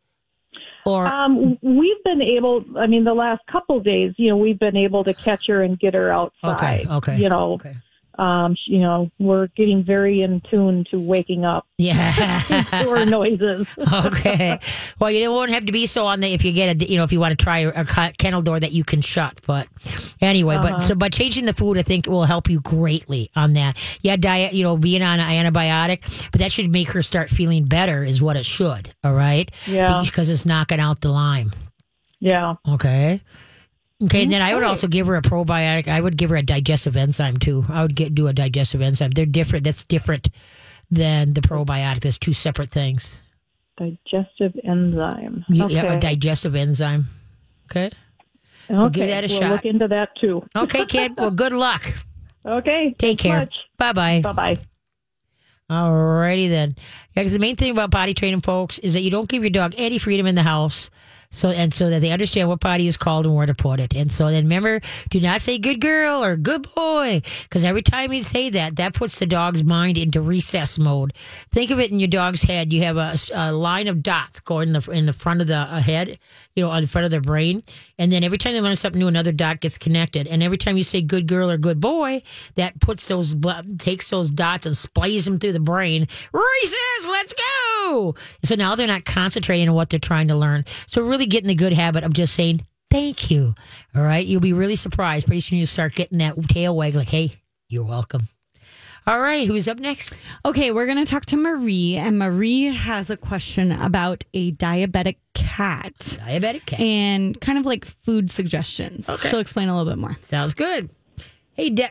[0.85, 2.65] or Um, we've been able.
[2.77, 5.79] I mean, the last couple days, you know, we've been able to catch her and
[5.79, 6.81] get her outside.
[6.87, 7.77] Okay, okay, You know, okay.
[8.19, 12.11] Um, you know, we're getting very in tune to waking up yeah,
[12.85, 13.67] her noises.
[13.93, 14.59] okay.
[14.99, 17.05] Well, you won't have to be so on the if you get a you know
[17.05, 19.41] if you want to try a kennel door that you can shut.
[19.47, 19.67] But
[20.21, 20.71] anyway, Uh-huh.
[20.73, 23.79] but so but changing the food I think will help you greatly on that.
[24.03, 27.65] Yeah, diet you know being on an antibiotic, but that should make her start feeling
[27.65, 28.95] better is what it should.
[29.03, 29.51] All right.
[29.67, 30.03] Yeah.
[30.05, 31.53] Because it's knocking out the Lyme.
[32.21, 32.55] Yeah.
[32.69, 33.21] Okay.
[34.05, 34.23] Okay, mm-hmm.
[34.25, 35.87] and then I would also give her a probiotic.
[35.87, 37.65] I would give her a digestive enzyme too.
[37.69, 39.11] I would get do a digestive enzyme.
[39.11, 39.65] They're different.
[39.65, 40.29] That's different
[40.91, 42.01] than the probiotic.
[42.01, 43.23] That's two separate things.
[43.79, 45.45] Digestive enzyme.
[45.49, 45.75] You okay.
[45.75, 47.07] have a digestive enzyme.
[47.71, 47.91] Okay.
[48.71, 49.01] okay.
[49.01, 49.53] give that a we'll shot.
[49.53, 50.47] look into that too.
[50.57, 51.13] Okay, kid.
[51.19, 51.93] Well, good luck.
[52.45, 52.95] Okay.
[52.99, 53.49] Take care.
[53.79, 54.21] Bye bye.
[54.23, 54.59] Bye bye.
[55.71, 56.75] Alrighty then.
[57.15, 59.51] Yeah, because the main thing about potty training, folks, is that you don't give your
[59.51, 60.91] dog any freedom in the house.
[61.35, 63.97] So and so that they understand what potty is called and where to put it.
[63.97, 68.13] And so then remember, do not say good girl or good boy, because every time
[68.13, 71.15] you say that, that puts the dog's mind into recess mode.
[71.51, 72.73] Think of it in your dog's head.
[72.73, 75.57] You have a, a line of dots going in the in the front of the
[75.57, 76.19] uh, head,
[76.55, 77.63] you know, on the front of their brain.
[77.99, 80.27] And then every time they learn something new, another dot gets connected.
[80.27, 82.23] And every time you say good girl or good boy,
[82.57, 83.35] that puts those
[83.79, 86.07] takes those dots and splays them through the brain.
[86.33, 88.15] Recess, let's go.
[88.45, 90.65] So now they're not concentrating on what they're trying to learn.
[90.87, 93.55] So really get in the good habit of just saying thank you.
[93.95, 95.27] All right, you'll be really surprised.
[95.27, 97.31] Pretty soon you start getting that tail wag like, hey,
[97.69, 98.23] you're welcome.
[99.07, 100.17] All right, who's up next?
[100.45, 105.17] Okay, we're going to talk to Marie, and Marie has a question about a diabetic
[105.35, 106.79] cat Diabetic cat.
[106.79, 109.09] and kind of like food suggestions.
[109.09, 109.29] Okay.
[109.29, 110.17] She'll explain a little bit more.
[110.21, 110.91] Sounds good.
[111.55, 111.91] Hey, De-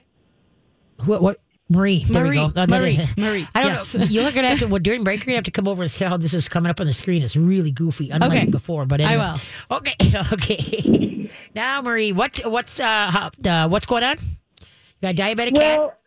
[1.05, 1.21] what?
[1.21, 1.41] What?
[1.71, 2.03] Marie.
[2.03, 2.51] There Marie, we go.
[2.55, 3.17] Oh, Marie, it is.
[3.17, 3.95] Marie, I don't yes.
[3.95, 4.03] know.
[4.05, 4.67] You're gonna have to.
[4.67, 6.69] Well, during break, you're gonna have to come over and see how this is coming
[6.69, 7.23] up on the screen.
[7.23, 8.45] It's really goofy, unlike Okay.
[8.47, 8.85] before.
[8.85, 9.33] But I anyway.
[9.69, 9.77] will.
[9.77, 9.95] Okay.
[10.33, 11.29] Okay.
[11.55, 14.17] now, Marie, what what's uh, how- uh what's going on?
[14.19, 15.97] You got a diabetic cat?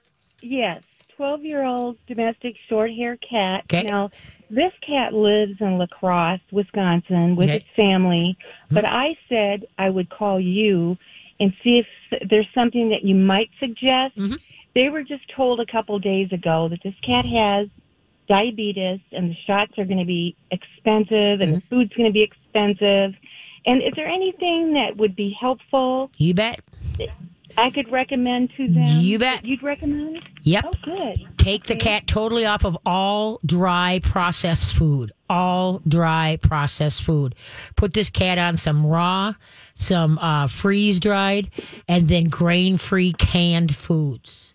[0.43, 0.83] Yes,
[1.17, 3.63] twelve-year-old domestic short-hair cat.
[3.65, 3.85] Okay.
[3.89, 4.11] Now,
[4.51, 7.57] this cat lives in La Crosse, Wisconsin, with Okay.
[7.57, 8.37] its family.
[8.71, 10.97] But I said I would call you
[11.41, 14.17] and see if there's something that you might suggest.
[14.17, 14.39] Mhm.
[14.75, 17.69] They were just told a couple days ago that this cat has
[18.29, 22.23] diabetes and the shots are going to be expensive and the food's going to be
[22.23, 23.15] expensive.
[23.67, 26.61] And is there anything that would be helpful You bet.
[27.57, 29.01] I could recommend to them?
[29.01, 29.45] You bet.
[29.45, 30.21] You'd recommend?
[30.43, 30.65] Yep.
[30.67, 31.25] Oh, good.
[31.39, 35.13] Take the cat totally off of all dry processed food.
[35.31, 37.35] All dry processed food.
[37.77, 39.35] Put this cat on some raw,
[39.75, 41.49] some uh, freeze dried,
[41.89, 44.54] and then grain free canned foods.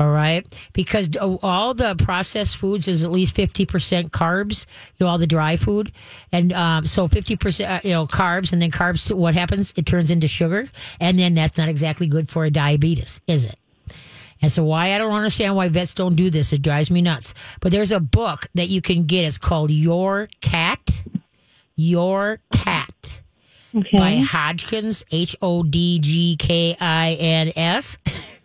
[0.00, 4.64] All right, because all the processed foods is at least fifty percent carbs.
[4.96, 5.90] You know, all the dry food,
[6.30, 9.12] and um, so fifty percent, uh, you know, carbs, and then carbs.
[9.12, 9.74] What happens?
[9.76, 10.68] It turns into sugar,
[11.00, 13.58] and then that's not exactly good for a diabetes, is it?
[14.40, 16.52] And so why I don't understand why vets don't do this.
[16.52, 17.34] It drives me nuts.
[17.60, 19.24] But there's a book that you can get.
[19.24, 21.02] It's called Your Cat.
[21.74, 23.22] Your Cat
[23.74, 23.96] Okay.
[23.96, 27.98] by Hodgkins, H O D G K I N S.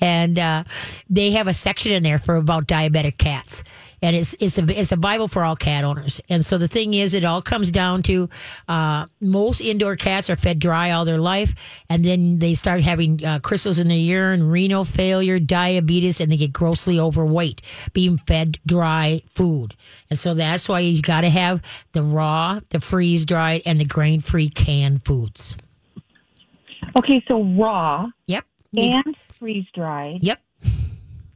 [0.00, 0.64] And uh,
[1.08, 3.62] they have a section in there for about diabetic cats.
[4.04, 6.20] And it's it's a it's a Bible for all cat owners.
[6.28, 8.28] And so the thing is, it all comes down to
[8.66, 11.54] uh, most indoor cats are fed dry all their life,
[11.88, 16.36] and then they start having uh, crystals in their urine, renal failure, diabetes, and they
[16.36, 19.76] get grossly overweight being fed dry food.
[20.10, 23.84] And so that's why you got to have the raw, the freeze dried, and the
[23.84, 25.56] grain free canned foods.
[26.98, 28.44] Okay, so raw Yep.
[28.76, 30.40] and freeze dried Yep.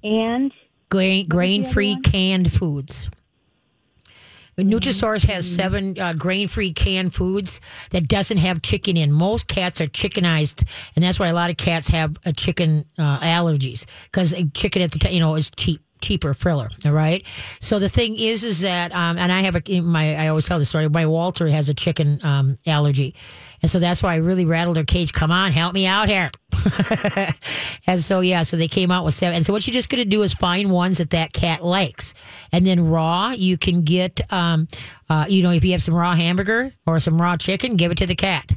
[0.05, 0.53] and
[0.91, 3.11] grain grain free canned foods.
[4.57, 9.11] Nutrisource has seven uh, grain free canned foods that doesn't have chicken in.
[9.11, 10.65] Most cats are chickenized,
[10.95, 14.93] and that's why a lot of cats have a chicken uh, allergies because chicken at
[14.93, 17.27] the t- you know is cheap cheaper filler all right?
[17.61, 20.59] So the thing is is that um and i have a my i always tell
[20.59, 23.15] the story my walter has a chicken um allergy.
[23.63, 25.13] And so that's why i really rattled their cage.
[25.15, 26.31] Come on help me out here
[27.87, 29.37] and so yeah so they came out with seven.
[29.37, 32.15] And so what you're just going to do is find ones that that cat likes.
[32.53, 34.69] And then raw you can get um
[35.09, 37.99] uh you know if you have some raw hamburger or some raw chicken give it
[37.99, 38.53] to the cat.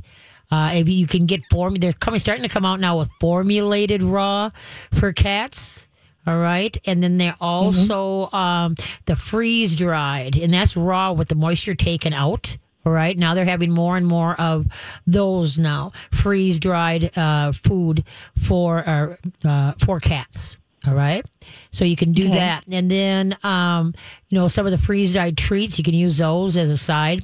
[0.52, 4.02] Uh, if you can get form, they're coming starting to come out now with formulated
[4.02, 4.50] raw
[4.92, 5.88] for cats.
[6.28, 11.36] All right, and then they're also um, the freeze dried, and that's raw with the
[11.36, 12.58] moisture taken out.
[12.86, 14.66] All right, now they're having more and more of
[15.06, 18.06] those now freeze dried uh, food
[18.38, 19.16] for uh,
[19.46, 20.56] uh, for cats.
[20.88, 21.26] All right,
[21.72, 22.36] so you can do Okay.
[22.38, 23.94] that, and then um,
[24.30, 27.22] you know some of the freeze dried treats you can use those as a side.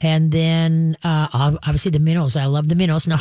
[0.00, 2.36] And then, uh, obviously the minnows.
[2.36, 3.06] I love the minnows.
[3.08, 3.16] No,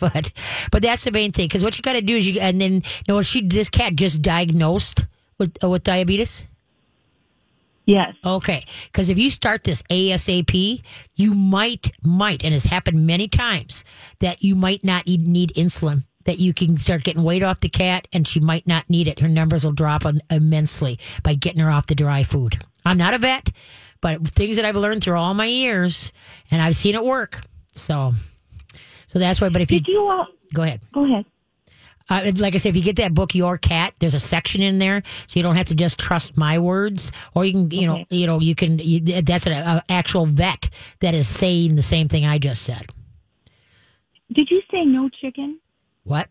[0.00, 0.30] but
[0.70, 1.46] but that's the main thing.
[1.46, 3.94] Because what you got to do is you and then you know she this cat
[3.96, 5.06] just diagnosed
[5.38, 6.46] with uh, with diabetes.
[7.90, 8.14] Yes.
[8.24, 10.80] Okay, because if you start this ASAP,
[11.16, 13.82] you might might and it's happened many times
[14.20, 16.04] that you might not need insulin.
[16.26, 19.18] That you can start getting weight off the cat, and she might not need it.
[19.18, 22.62] Her numbers will drop immensely by getting her off the dry food.
[22.84, 23.50] I'm not a vet,
[24.00, 26.12] but things that I've learned through all my years,
[26.52, 27.40] and I've seen it work.
[27.72, 28.12] So,
[29.08, 29.48] so that's why.
[29.48, 31.24] But if you you all go ahead, go ahead?
[32.10, 34.78] Uh, like I said, if you get that book, Your Cat, there's a section in
[34.78, 38.04] there, so you don't have to just trust my words, or you can, you know,
[38.10, 38.78] you know, you can.
[38.78, 40.68] You, that's an a actual vet
[41.00, 42.86] that is saying the same thing I just said.
[44.32, 45.58] Did you say no chicken?
[46.04, 46.28] What?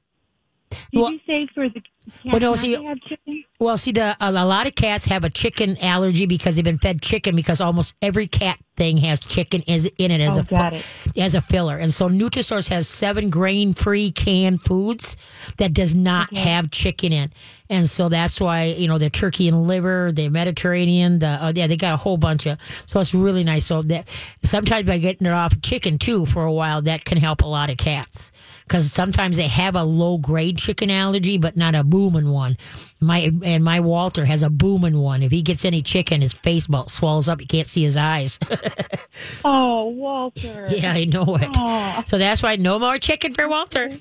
[0.69, 3.43] Did Well- you say for the cats Well, no, see- to have chicken?
[3.61, 6.77] Well, see, the a, a lot of cats have a chicken allergy because they've been
[6.77, 10.67] fed chicken because almost every cat thing has chicken is in it as Oh, a
[10.73, 10.85] it.
[11.17, 15.17] as a filler, and so Nutrisource has seven grain free canned foods
[15.57, 17.33] that does not have chicken in,
[17.69, 21.67] and so that's why you know the turkey and liver, the Mediterranean, the uh, yeah
[21.67, 23.65] they got a whole bunch of so it's really nice.
[23.65, 24.07] So that
[24.41, 27.69] sometimes by getting it off chicken too for a while that can help a lot
[27.69, 28.31] of cats
[28.69, 32.55] because sometimes they have a low grade chicken allergy, but not a booming one.
[33.01, 35.23] My and my Walter has a booming one.
[35.23, 37.41] If he gets any chicken, his face about swells up.
[37.41, 38.39] You can't see his eyes.
[39.43, 40.67] Oh, Walter.
[40.69, 41.49] yeah, I know it.
[41.57, 43.91] Oh, So that's why no more chicken for Walter.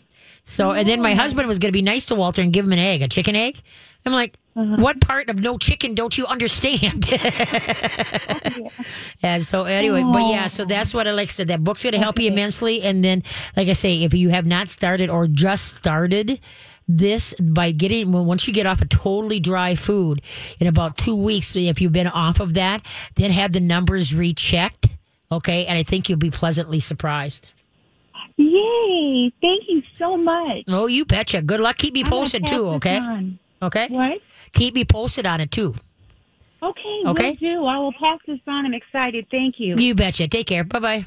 [0.50, 2.72] So and then my husband was going to be nice to Walter and give him
[2.72, 3.60] an egg, a chicken egg.
[4.04, 7.08] I'm like, what part of no chicken don't you understand?
[9.22, 11.48] and so anyway, but yeah, so that's what I like said.
[11.48, 12.82] That book's going to help you immensely.
[12.82, 13.22] And then,
[13.56, 16.40] like I say, if you have not started or just started
[16.88, 20.22] this by getting well, once you get off a totally dry food
[20.58, 22.84] in about two weeks, if you've been off of that,
[23.14, 24.88] then have the numbers rechecked.
[25.30, 27.46] Okay, and I think you'll be pleasantly surprised.
[28.38, 29.32] Yay!
[29.40, 30.64] Thank you so much.
[30.68, 31.42] Oh, you betcha.
[31.42, 31.76] Good luck.
[31.76, 32.96] Keep me posted too, okay?
[32.98, 33.38] on.
[33.60, 33.88] Okay.
[33.88, 34.20] What?
[34.52, 35.74] Keep me posted on it too.
[36.62, 37.30] Okay, Okay.
[37.30, 37.66] will do.
[37.66, 38.66] I will pass this on.
[38.66, 39.26] I'm excited.
[39.30, 39.76] Thank you.
[39.76, 40.26] You betcha.
[40.26, 40.64] Take care.
[40.64, 41.04] Bye bye.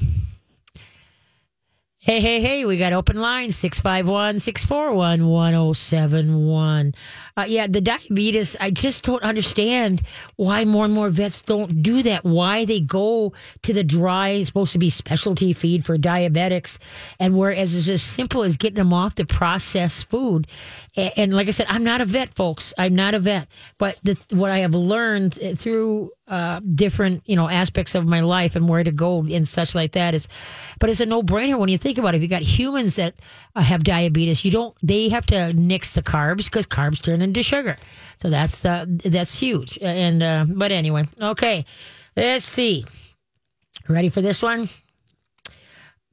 [1.98, 6.94] Hey, hey, hey, we got open lines 651 641 1071.
[7.36, 10.02] Uh, Yeah, the diabetes, I just don't understand
[10.36, 12.24] why more and more vets don't do that.
[12.24, 16.78] Why they go to the dry, supposed to be specialty feed for diabetics,
[17.18, 20.46] and whereas it's as simple as getting them off the processed food.
[20.96, 22.74] A- And, like I said, I'm not a vet, folks.
[22.76, 23.48] I'm not a vet.
[23.78, 28.56] But the, what I have learned through uh, different, you know, aspects of my life
[28.56, 30.28] and where to go and such like that is,
[30.78, 32.18] but it's a no brainer when you think about it.
[32.18, 33.14] If you got humans that
[33.56, 37.42] uh, have diabetes, you don't, they have to nix the carbs because carbs turn into
[37.42, 37.76] sugar.
[38.20, 39.78] So that's, uh, that's huge.
[39.80, 41.64] And, uh, but anyway, okay,
[42.16, 42.84] let's see.
[43.88, 44.68] Ready for this one?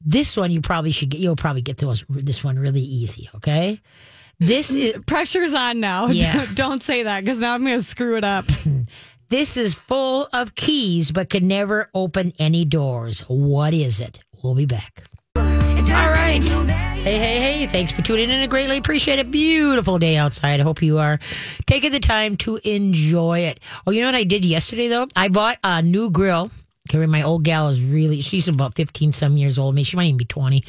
[0.02, 3.30] This one you probably should get, you'll probably get those, this one really easy.
[3.36, 3.80] Okay.
[4.40, 6.08] This is, Pressure's on now.
[6.20, 6.56] Yes.
[6.56, 8.46] Don't, don't say that because now I'm going to screw it up.
[9.30, 13.22] This is full of keys but can never open any doors.
[13.28, 14.22] What is it?
[14.44, 15.04] We'll be back.
[15.36, 15.44] All
[15.86, 16.89] right.
[17.02, 17.66] Hey, hey, hey.
[17.66, 18.42] Thanks for tuning in.
[18.42, 19.32] I greatly appreciate it.
[19.32, 20.60] Beautiful day outside.
[20.60, 21.18] I hope you are
[21.66, 23.62] taking the time to enjoy it.
[23.88, 25.08] Oh, you know what I did yesterday, though?
[25.16, 26.52] I bought a new grill.
[26.90, 29.76] Okay, my old gal is really, she's about 15 some years old.
[29.76, 30.62] Maybe she might even be 20.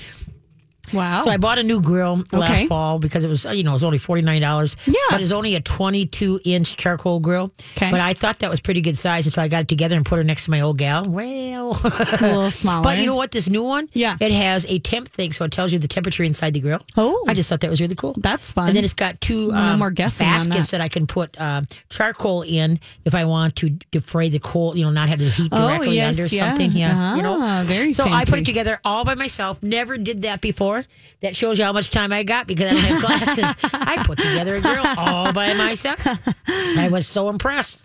[0.92, 1.24] Wow.
[1.24, 2.66] So I bought a new grill last Okay.
[2.66, 4.76] fall because it was, you know, it was only $49.
[4.86, 4.94] Yeah.
[5.10, 7.52] But it's only a 22 inch charcoal grill.
[7.76, 7.90] Okay.
[7.90, 10.16] But I thought that was pretty good size until I got it together and put
[10.16, 11.04] her next to my old gal.
[11.08, 12.84] Well, a little smaller.
[12.84, 13.30] but you know what?
[13.30, 14.16] This new one, Yeah.
[14.20, 16.80] it has a temp thing, so it tells you the temperature inside the grill.
[16.96, 17.24] Oh.
[17.28, 18.14] I just thought that was really cool.
[18.18, 18.68] That's fun.
[18.68, 20.80] And then it's got two No um, more guessing baskets that.
[20.80, 24.90] I can put uh, charcoal in if I want to defray the coal, you know,
[24.90, 26.48] not have the heat Oh, directly yes, under yeah.
[26.48, 26.72] something.
[26.72, 29.62] Yeah, you know, Ah, very So I put it together all by myself.
[29.62, 30.79] Never did that before.
[31.20, 33.56] That shows you how much time I got because I don't have glasses.
[33.72, 36.00] I put together a grill all by myself.
[36.48, 37.82] I was so impressed.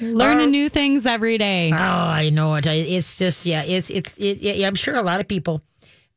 [0.00, 1.72] Learning new things every day.
[1.72, 2.66] Oh, I know it.
[2.66, 3.62] I- It's just yeah.
[3.64, 5.60] It's it's it, yeah, I'm sure a lot of people,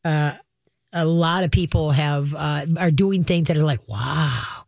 [0.05, 0.33] uh,
[0.93, 4.61] a lot of people have uh, are doing things that are like wow.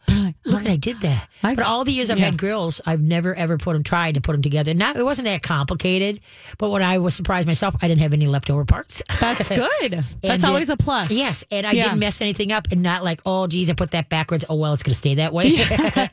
[0.74, 1.30] I did that.
[1.44, 2.26] I- but all the years I've yeah.
[2.26, 4.74] had grills, I've never ever put them, tried to put them together.
[4.74, 6.20] Not, it wasn't that complicated.
[6.58, 9.02] But when I was surprised myself, I didn't have any leftover parts.
[9.20, 10.04] That's good.
[10.22, 11.12] That's always a plus.
[11.12, 11.84] Yes, and I Yeah.
[11.84, 14.44] didn't mess anything up, and not like, oh, geez, I put that backwards.
[14.50, 15.56] Oh well, it's going to stay that way.
[15.58, 16.08] so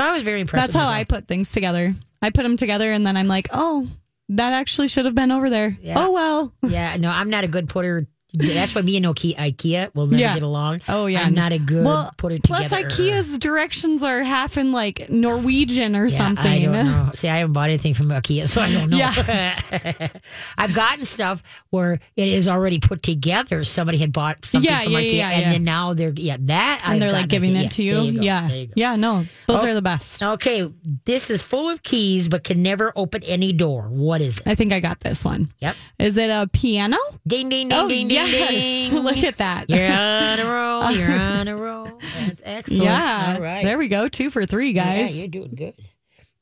[0.00, 0.72] I was very impressed.
[0.72, 1.94] That's how I put things together.
[2.20, 3.88] I put them together and then I'm like, oh,
[4.28, 5.76] that actually should have been over there.
[5.82, 5.96] Yeah.
[5.98, 6.52] Oh, well.
[6.62, 8.06] Yeah, no, I'm not a good putter.
[8.34, 10.34] That's why me and Nokia IKEA will never Yeah.
[10.34, 10.80] get along.
[10.88, 11.22] Oh, yeah.
[11.22, 12.86] I'm not a good Well, putter plus together.
[12.88, 16.46] Plus, Ikea's directions are half in like Norwegian or Yeah, something.
[16.50, 17.10] I don't know.
[17.14, 18.96] See, I haven't bought anything from IKEA, so I don't know.
[18.96, 19.58] Yeah.
[20.58, 23.64] I've gotten stuff where it is already put together.
[23.64, 27.00] Somebody had bought something Yeah, from IKEA, and then now they're yeah that And I've
[27.00, 27.64] they're like giving IKEA.
[27.64, 28.20] it to Yeah, you.
[28.22, 28.48] Yeah.
[28.48, 28.68] You.
[28.74, 29.26] Yeah, no.
[29.46, 29.68] Those Oh.
[29.68, 30.22] are the best.
[30.22, 30.70] Oh, okay,
[31.04, 33.88] this is full of keys, but can never open any door.
[33.90, 34.46] What is it?
[34.46, 35.50] I think I got this one.
[35.60, 35.76] Yep.
[35.98, 36.96] Is it a piano?
[37.26, 38.94] Ding ding ding oh, ding ding ding.
[38.98, 39.68] Look at that.
[39.70, 40.90] You're on a roll.
[40.92, 41.84] You're on a roll.
[41.84, 42.82] That's excellent.
[42.84, 43.34] yeah.
[43.36, 43.64] All right.
[43.64, 44.08] There we go.
[44.08, 45.14] Two for three, guys.
[45.14, 45.74] Yeah, you're doing good.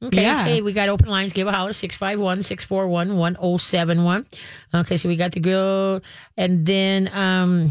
[0.03, 0.23] Okay.
[0.23, 0.45] Yeah.
[0.45, 1.33] Hey, we got open lines.
[1.35, 4.27] Give a holler 651 641 1071.
[4.75, 4.97] Okay.
[4.97, 6.01] So we got the grill.
[6.39, 7.71] And then, um,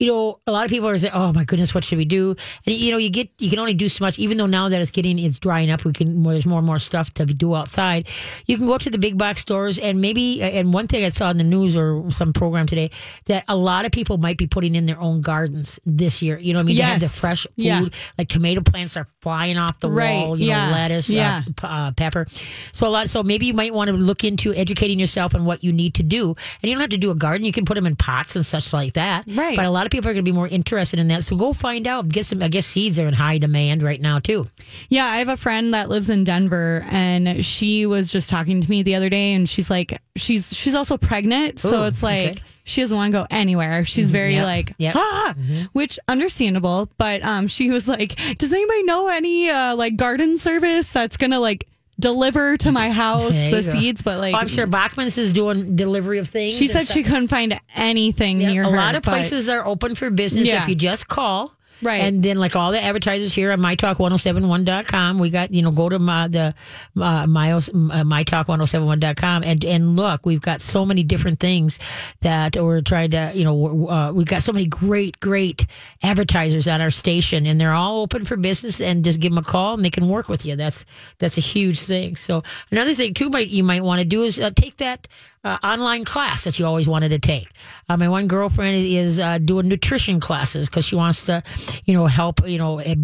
[0.00, 2.34] you know, a lot of people are saying, "Oh my goodness, what should we do?"
[2.66, 4.18] And you know, you get you can only do so much.
[4.18, 6.78] Even though now that it's getting it's drying up, we can there's more and more
[6.78, 8.08] stuff to do outside.
[8.46, 10.42] You can go to the big box stores and maybe.
[10.42, 12.90] And one thing I saw in the news or some program today
[13.26, 16.38] that a lot of people might be putting in their own gardens this year.
[16.38, 17.20] You know, what I mean, they have the Yes.
[17.20, 17.86] fresh food, Yeah.
[18.18, 20.38] like tomato plants are flying off the Right, wall.
[20.40, 21.42] You yeah, know, lettuce, yeah.
[21.46, 22.26] uh, p- uh, pepper.
[22.72, 23.10] So a lot.
[23.10, 26.02] So maybe you might want to look into educating yourself on what you need to
[26.02, 26.28] do.
[26.62, 27.44] And you don't have to do a garden.
[27.44, 29.24] You can put them in pots and such like that.
[29.28, 29.56] Right.
[29.56, 31.24] But a lot of people are going to be more interested in that.
[31.24, 32.08] So go find out.
[32.08, 32.42] Get some.
[32.42, 34.48] I guess seeds are in high demand right now too.
[34.88, 38.70] Yeah, I have a friend that lives in Denver and she was just talking to
[38.70, 42.18] me the other day and she's like she's she's also pregnant, so Ooh, it's like
[42.30, 42.34] okay.
[42.34, 42.44] Mm-hmm.
[42.64, 43.84] she doesn't want to go anywhere.
[43.84, 44.94] She's very Yep, like yep.
[44.96, 45.34] ah,
[45.72, 50.92] which understandable, but um she was like, "Does anybody know any uh like garden service
[50.92, 51.66] that's going to like
[52.00, 53.70] deliver to my house There the go.
[53.78, 56.56] seeds?" But like Oh, I'm sure Bachman's is doing delivery of things.
[56.56, 58.76] she and said she couldn't find anything Yeah, near a her.
[58.76, 60.62] lot of but- places are open for business Yeah.
[60.62, 61.54] if you just call.
[61.82, 62.02] Right.
[62.02, 65.98] And then, like all the advertisers here on mytalk1071.com, we got, you know, go to
[65.98, 66.54] my, the
[67.00, 71.78] uh, my, uh, mytalk1071.com and, and look, we've got so many different things
[72.20, 75.66] that we're trying to, you know, uh, we've got so many great, great
[76.02, 79.42] advertisers on our station and they're all open for business and just give them a
[79.42, 80.56] call and they can work with you.
[80.56, 80.84] That's,
[81.18, 82.16] that's a huge thing.
[82.16, 85.08] So another thing too, might, you might want to do is uh, take that
[85.44, 87.48] uh, online class that you always wanted to take.
[87.88, 91.42] Uh, my one girlfriend is uh, doing nutrition classes because she wants to,
[91.84, 92.94] you know, help, you know, eh,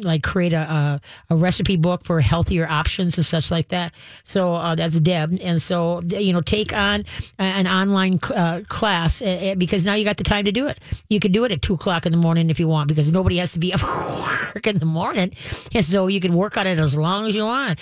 [0.00, 1.00] like create a, a
[1.30, 3.92] a recipe book for healthier options and such like that.
[4.24, 7.04] So uh, that's Deb, and so you know, take on
[7.38, 10.78] an online uh, class uh, uh, because now you got the time to do it.
[11.08, 13.36] You can do it at two o'clock in the morning if you want because nobody
[13.38, 13.82] has to be up
[14.54, 15.32] work in the morning,
[15.74, 17.78] and so you can work on it as long as you want.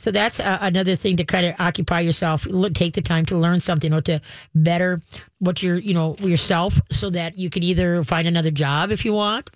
[0.00, 2.46] So that's uh, another thing to kind of occupy yourself.
[2.46, 4.22] Look, take the time to learn something or to
[4.54, 4.98] better
[5.40, 9.12] what you're, you know, yourself, so that you can either find another job if you
[9.12, 9.50] want,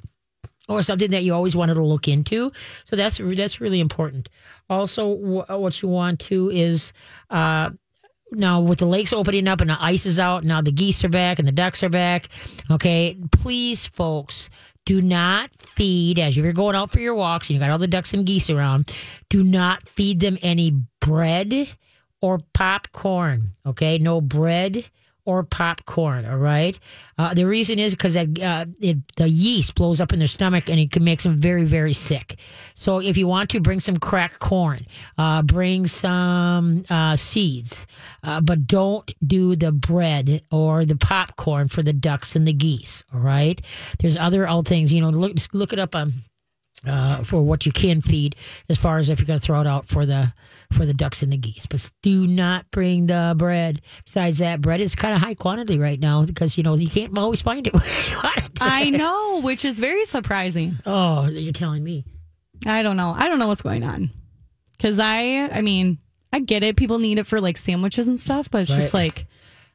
[0.68, 2.53] or something that you always wanted to look into.
[2.84, 4.28] So that's that's really important.
[4.68, 6.92] Also, wh- what you want to is.
[7.30, 7.70] Uh,
[8.32, 11.09] now with the lakes opening up and the ice is out, now the geese are
[11.09, 12.28] back and the ducks are back.
[12.68, 14.51] Okay, please, folks,
[14.87, 17.87] do not feed as you're going out for your walks and you got all the
[17.87, 18.93] ducks and geese around.
[19.30, 21.68] Do not feed them any bread
[22.20, 23.53] or popcorn.
[23.66, 24.89] Okay, no bread
[25.25, 26.25] or popcorn.
[26.27, 26.79] All right.
[27.16, 30.91] Uh, the reason is because uh, the yeast blows up in their stomach and it
[30.93, 32.39] can make them very, very sick.
[32.75, 37.87] So if you want to, bring some cracked corn, uh, bring some uh, seeds,
[38.22, 43.03] uh, but don't do the bread or the popcorn for the ducks and the geese.
[43.12, 43.61] All right.
[43.99, 44.93] There's other old things.
[44.93, 46.12] You know, look look it up on
[46.87, 48.37] uh, for what you can feed
[48.68, 50.32] as far as if you're going to throw it out for the
[50.72, 51.66] for the ducks and the geese.
[51.66, 53.80] But do not bring the bread.
[54.05, 57.16] Besides that, bread is kind of high quantity right now because you know you can't
[57.18, 57.74] always find it.
[57.74, 57.80] you
[58.22, 58.51] want it.
[58.61, 60.74] I know, which is very surprising.
[60.87, 62.05] Oh, you're telling me.
[62.66, 63.12] I don't know.
[63.16, 64.11] I don't know what's going on.
[64.80, 65.99] Cause I, I mean,
[66.32, 66.76] I get it.
[66.76, 69.26] People need it for like sandwiches and stuff, but it's just like,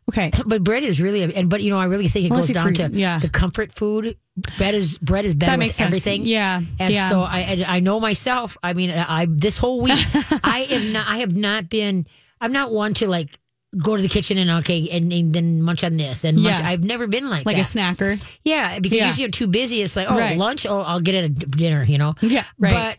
[0.09, 0.31] okay.
[0.45, 2.65] But bread is really, and but you know, I really think it Unless goes down
[2.75, 3.19] free- to yeah.
[3.19, 4.17] the comfort food.
[4.57, 5.87] Bread is bread is better That with makes sense.
[5.87, 6.25] everything.
[6.27, 6.61] Yeah.
[6.79, 7.09] And yeah.
[7.09, 8.57] so I I know myself.
[8.63, 9.99] I mean, I this whole week
[10.43, 11.07] I am not.
[11.07, 12.05] I have not been.
[12.41, 13.37] I'm not one to like
[13.77, 16.59] go to the kitchen and okay and, and then munch on this and munch.
[16.59, 17.75] I've never been like like that.
[17.75, 18.19] a snacker.
[18.43, 19.07] yeah, because Yeah.
[19.07, 19.81] usually I'm too busy.
[19.81, 20.37] It's like oh Right.
[20.37, 20.65] lunch.
[20.65, 21.83] Oh, I'll get it at dinner.
[21.83, 22.15] You know.
[22.21, 22.45] Yeah.
[22.57, 22.71] Right.
[22.73, 22.97] But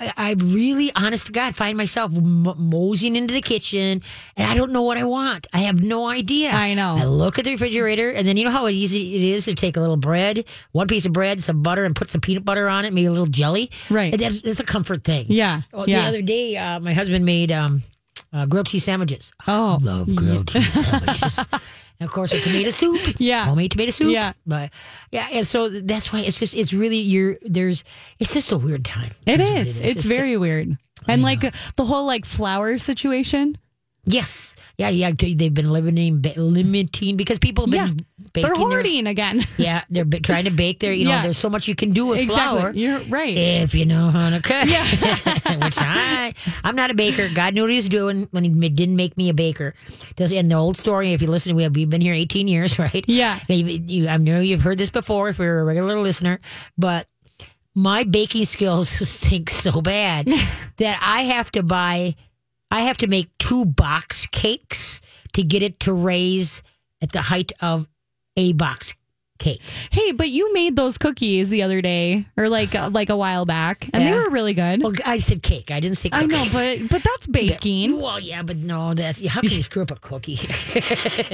[0.00, 4.00] I, really, honest to God, find myself m- moseying into the kitchen,
[4.36, 5.48] and I don't know what I want.
[5.52, 6.50] I have no idea.
[6.50, 6.94] I know.
[6.96, 9.76] I look at the refrigerator, and then you know how easy it is to take
[9.76, 12.84] a little bread, one piece of bread, some butter, and put some peanut butter on
[12.84, 13.72] it, maybe a little jelly.
[13.90, 14.12] Right.
[14.12, 15.26] And that's, that's a comfort thing.
[15.28, 16.02] Yeah, Oh, yeah.
[16.02, 17.82] The other day, uh, my husband made um,
[18.32, 19.32] uh, grilled cheese sandwiches.
[19.48, 21.40] Oh, Love grilled cheese sandwiches.
[22.00, 23.00] And of course, with tomato soup.
[23.18, 23.44] Yeah.
[23.46, 24.10] Homemade tomato soup.
[24.12, 24.32] Yeah.
[24.46, 24.70] But
[25.10, 27.82] yeah, and so that's why it's just, it's really, you're, there's,
[28.20, 29.10] it's just a weird time.
[29.26, 29.80] It That's what is.
[29.80, 30.76] It's just- very weird.
[31.06, 31.40] And like
[31.76, 33.56] the whole like flour situation.
[34.08, 34.54] Yes.
[34.78, 35.10] Yeah, yeah.
[35.10, 37.86] They've been limiting, limiting because people have been Yeah.
[37.88, 38.06] baking.
[38.32, 39.42] They're their- hoarding again.
[39.58, 41.22] yeah, they're trying to bake their, you know, Yeah.
[41.22, 42.60] there's so much you can do with exactly.
[42.60, 42.72] flour.
[42.72, 43.36] You're right.
[43.36, 44.66] If you know how to cook.
[44.66, 44.84] Yeah.
[45.64, 46.32] Which I,
[46.62, 47.28] I'm not a baker.
[47.34, 49.74] God knew what he was doing when he didn't make me a baker.
[50.18, 53.04] And the old story, if you listen, we have, we've been here 18 years, right?
[53.08, 53.38] Yeah.
[53.48, 56.38] I know you've heard this before if you're a regular listener,
[56.76, 57.06] but
[57.74, 60.26] my baking skills stink so bad
[60.76, 62.14] that I have to buy,
[62.70, 65.00] I have to make two box cakes
[65.34, 66.62] to get it to raise
[67.02, 67.88] at the height of
[68.36, 68.94] a box
[69.38, 69.62] cake.
[69.90, 73.88] Hey, but you made those cookies the other day, or like like a while back,
[73.92, 74.82] and they were really good.
[74.82, 75.70] Well, I said cake.
[75.70, 78.00] I didn't say I know, but but that's baking.
[78.00, 80.38] Well, yeah, but no, that's how can you screw up a cookie?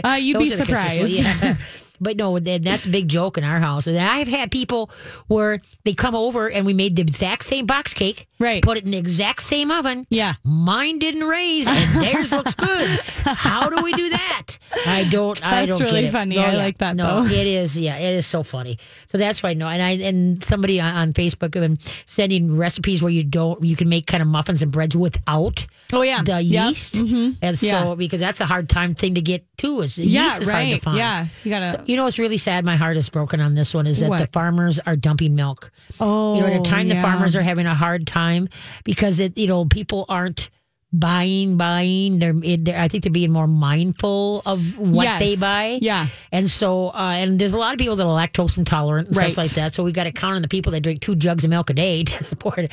[0.05, 1.23] Uh, you'd be Those Christmas- surprised.
[1.23, 1.57] yeah.
[2.01, 3.87] But no, that's a big joke in our house.
[3.87, 4.91] And I've had people
[5.29, 8.63] where they come over and we made the exact same box cake, Right.
[8.63, 10.07] Put it in the exact same oven.
[10.11, 10.35] Yeah.
[10.45, 13.01] Mine didn't raise, and theirs looks good.
[13.25, 14.59] How do we do that?
[14.87, 15.41] I don't.
[15.47, 16.13] I That's don't really get it.
[16.13, 16.37] funny.
[16.37, 16.57] No, I yeah.
[16.59, 17.31] like that, No, though.
[17.33, 17.79] it is.
[17.79, 18.77] Yeah, it is so funny.
[19.07, 19.69] So that's why no.
[19.69, 21.77] And I and somebody on, on Facebook have been
[22.07, 26.03] sending recipes where you don't you can make kind of muffins and breads without Oh
[26.03, 26.69] yeah, the Yep.
[26.69, 26.95] yeast.
[26.95, 27.31] Mm-hmm.
[27.41, 27.95] And so Yeah.
[27.95, 30.67] because that's a hard time thing to get too is the Yeah, yeast is hard
[30.67, 30.83] to right.
[30.83, 30.99] find.
[30.99, 31.84] Yeah, you gotta.
[31.87, 32.65] You know what's really sad?
[32.65, 33.87] My heart is broken on this one.
[33.87, 34.19] Is that What?
[34.21, 35.71] the farmers are dumping milk.
[36.01, 38.49] Oh, You know, at a time the farmers are having a hard time
[38.85, 40.51] because it, you know, people aren't
[40.93, 42.21] buying, buying.
[42.21, 45.21] They're, they're I think they're being more mindful of what Yes.
[45.21, 45.79] they buy.
[45.83, 46.07] Yeah.
[46.31, 49.33] And so, uh, and there's a lot of people that are lactose intolerant and Right.
[49.33, 49.75] stuff like that.
[49.75, 51.75] So we got to count on the people that drink two jugs of milk a
[51.75, 52.71] day to support it.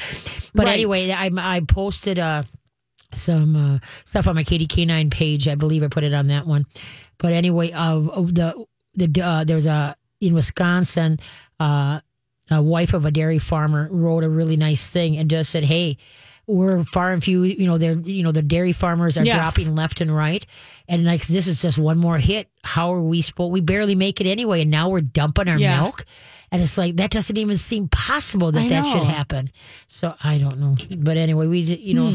[0.53, 0.73] But Right.
[0.73, 2.43] anyway, I, I posted uh,
[3.13, 5.47] some uh, stuff on my Katie K9 page.
[5.47, 6.65] I believe I put it on that one.
[7.17, 11.19] But anyway, uh, the the uh, there was a in Wisconsin.
[11.59, 12.01] Uh,
[12.49, 15.97] a wife of a dairy farmer wrote a really nice thing and just said, "Hey,
[16.47, 17.43] we're far and few.
[17.43, 19.53] You know, they're you know the dairy farmers are Yes.
[19.55, 20.45] dropping left and right,
[20.89, 22.49] and like this is just one more hit.
[22.63, 23.53] How are we supposed?
[23.53, 25.79] We barely make it anyway, and now we're dumping our Yeah.
[25.81, 26.05] milk."
[26.51, 29.49] And it's like that doesn't even seem possible that that should happen.
[29.87, 32.13] So I don't know, but anyway, we you know.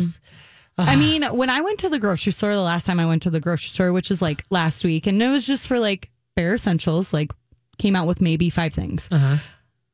[0.79, 3.31] I mean, when I went to the grocery store the last time I went to
[3.31, 6.55] the grocery store, which is like last week, and it was just for like bare
[6.55, 7.33] essentials, like
[7.79, 9.09] came out with maybe five things.
[9.11, 9.37] Uh-huh.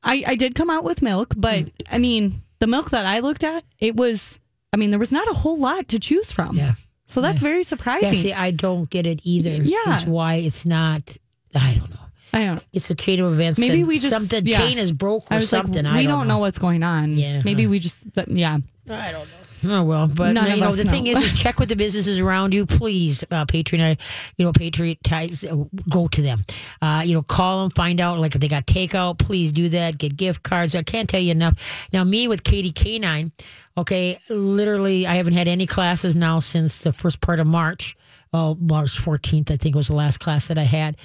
[0.03, 3.45] I, I did come out with milk, but I mean, the milk that I looked
[3.45, 4.41] at, it was,
[4.73, 6.57] I mean, there was not a whole lot to choose from.
[6.57, 6.75] Yeah.
[7.07, 8.05] So that's very surprising.
[8.05, 8.31] Yeah, surprising.
[8.31, 9.51] see, I don't get it either.
[9.63, 9.97] Yeah.
[9.99, 11.17] is why it's not.
[11.55, 11.97] I don't know.
[12.33, 12.65] I don't.
[12.73, 13.59] It's a chain of events.
[13.61, 14.59] Maybe we just- something yeah.
[14.59, 15.85] chain is broke or I was something.
[15.85, 16.39] like, we I don't, know.
[16.39, 17.13] what's going on.
[17.19, 17.43] Yeah.
[17.45, 18.59] Maybe we just, yeah.
[18.89, 19.42] I don't know.
[19.65, 22.53] Oh well, but None you know the thing is, is check with the businesses around
[22.55, 23.25] you, please.
[23.31, 23.97] Uh, patronize,
[24.37, 25.45] you know, patriotize.
[25.45, 26.45] uh, Go to them.
[26.81, 29.19] Uh, you know, call them, find out like if they got takeout.
[29.19, 29.99] Please do that.
[29.99, 30.75] Get gift cards.
[30.75, 31.89] I can't tell you enough.
[31.93, 33.31] Now, me with Katie K9,
[33.77, 37.97] okay, literally, I haven't had any classes now since the first part of March.
[38.35, 40.97] Oh, March 14th, I think was the last class that I had.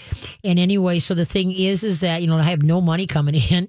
[0.46, 3.36] And anyway, so the thing is, is that, you know, I have no money coming
[3.50, 3.68] in.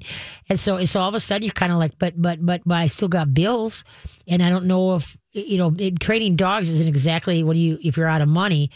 [0.48, 2.74] And so it's all of a sudden you're kind of like, but, but, but, but
[2.76, 3.82] I still got bills.
[4.28, 8.06] And I don't know if, you know, training dogs isn't exactly what you, if you're
[8.06, 8.70] out of money,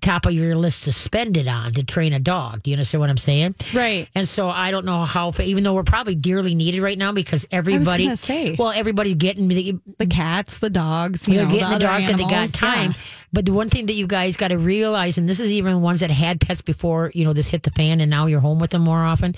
[0.00, 2.62] top of your list to spend it on to train a dog.
[2.62, 3.56] Do you understand what I'm saying?
[3.74, 4.08] Right.
[4.14, 7.46] And so I don't know how, even though we're probably dearly needed right now because
[7.50, 8.54] everybody, say.
[8.58, 12.20] well, everybody's getting the, The cats, the dogs, you know, getting the, other dogs because
[12.20, 12.92] they got time.
[12.92, 12.98] Yeah.
[13.32, 16.00] But the one thing that you guys got to realize, and this is even ones
[16.00, 18.70] that had pets before, you know, this hit the fan, and now you're home with
[18.70, 19.34] them more often.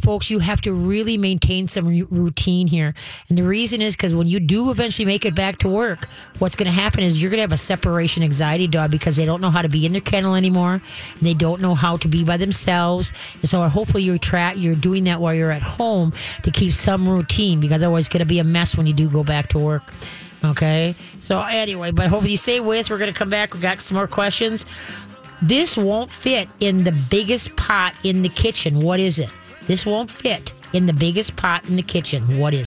[0.00, 2.94] Folks, you have to really maintain some routine here.
[3.28, 6.54] And the reason is because when you do eventually make it back to work, what's
[6.54, 9.40] going to happen is you're going to have a separation anxiety dog because they don't
[9.40, 10.80] know how to be in their kennel anymore.
[11.20, 13.12] They don't know how to be by themselves.
[13.34, 16.12] And so hopefully you're, tra- you're doing that while you're at home
[16.44, 19.08] to keep some routine because otherwise it's going to be a mess when you do
[19.08, 19.82] go back to work.
[20.44, 20.94] Okay.
[21.20, 22.90] So anyway, but hopefully you stay with.
[22.90, 23.52] We're going to come back.
[23.52, 24.64] We got some more questions.
[25.42, 28.80] This won't fit in the biggest pot in the kitchen.
[28.80, 29.32] What is it?
[29.68, 32.38] This won't fit in the biggest pot in the kitchen.
[32.38, 32.56] What is?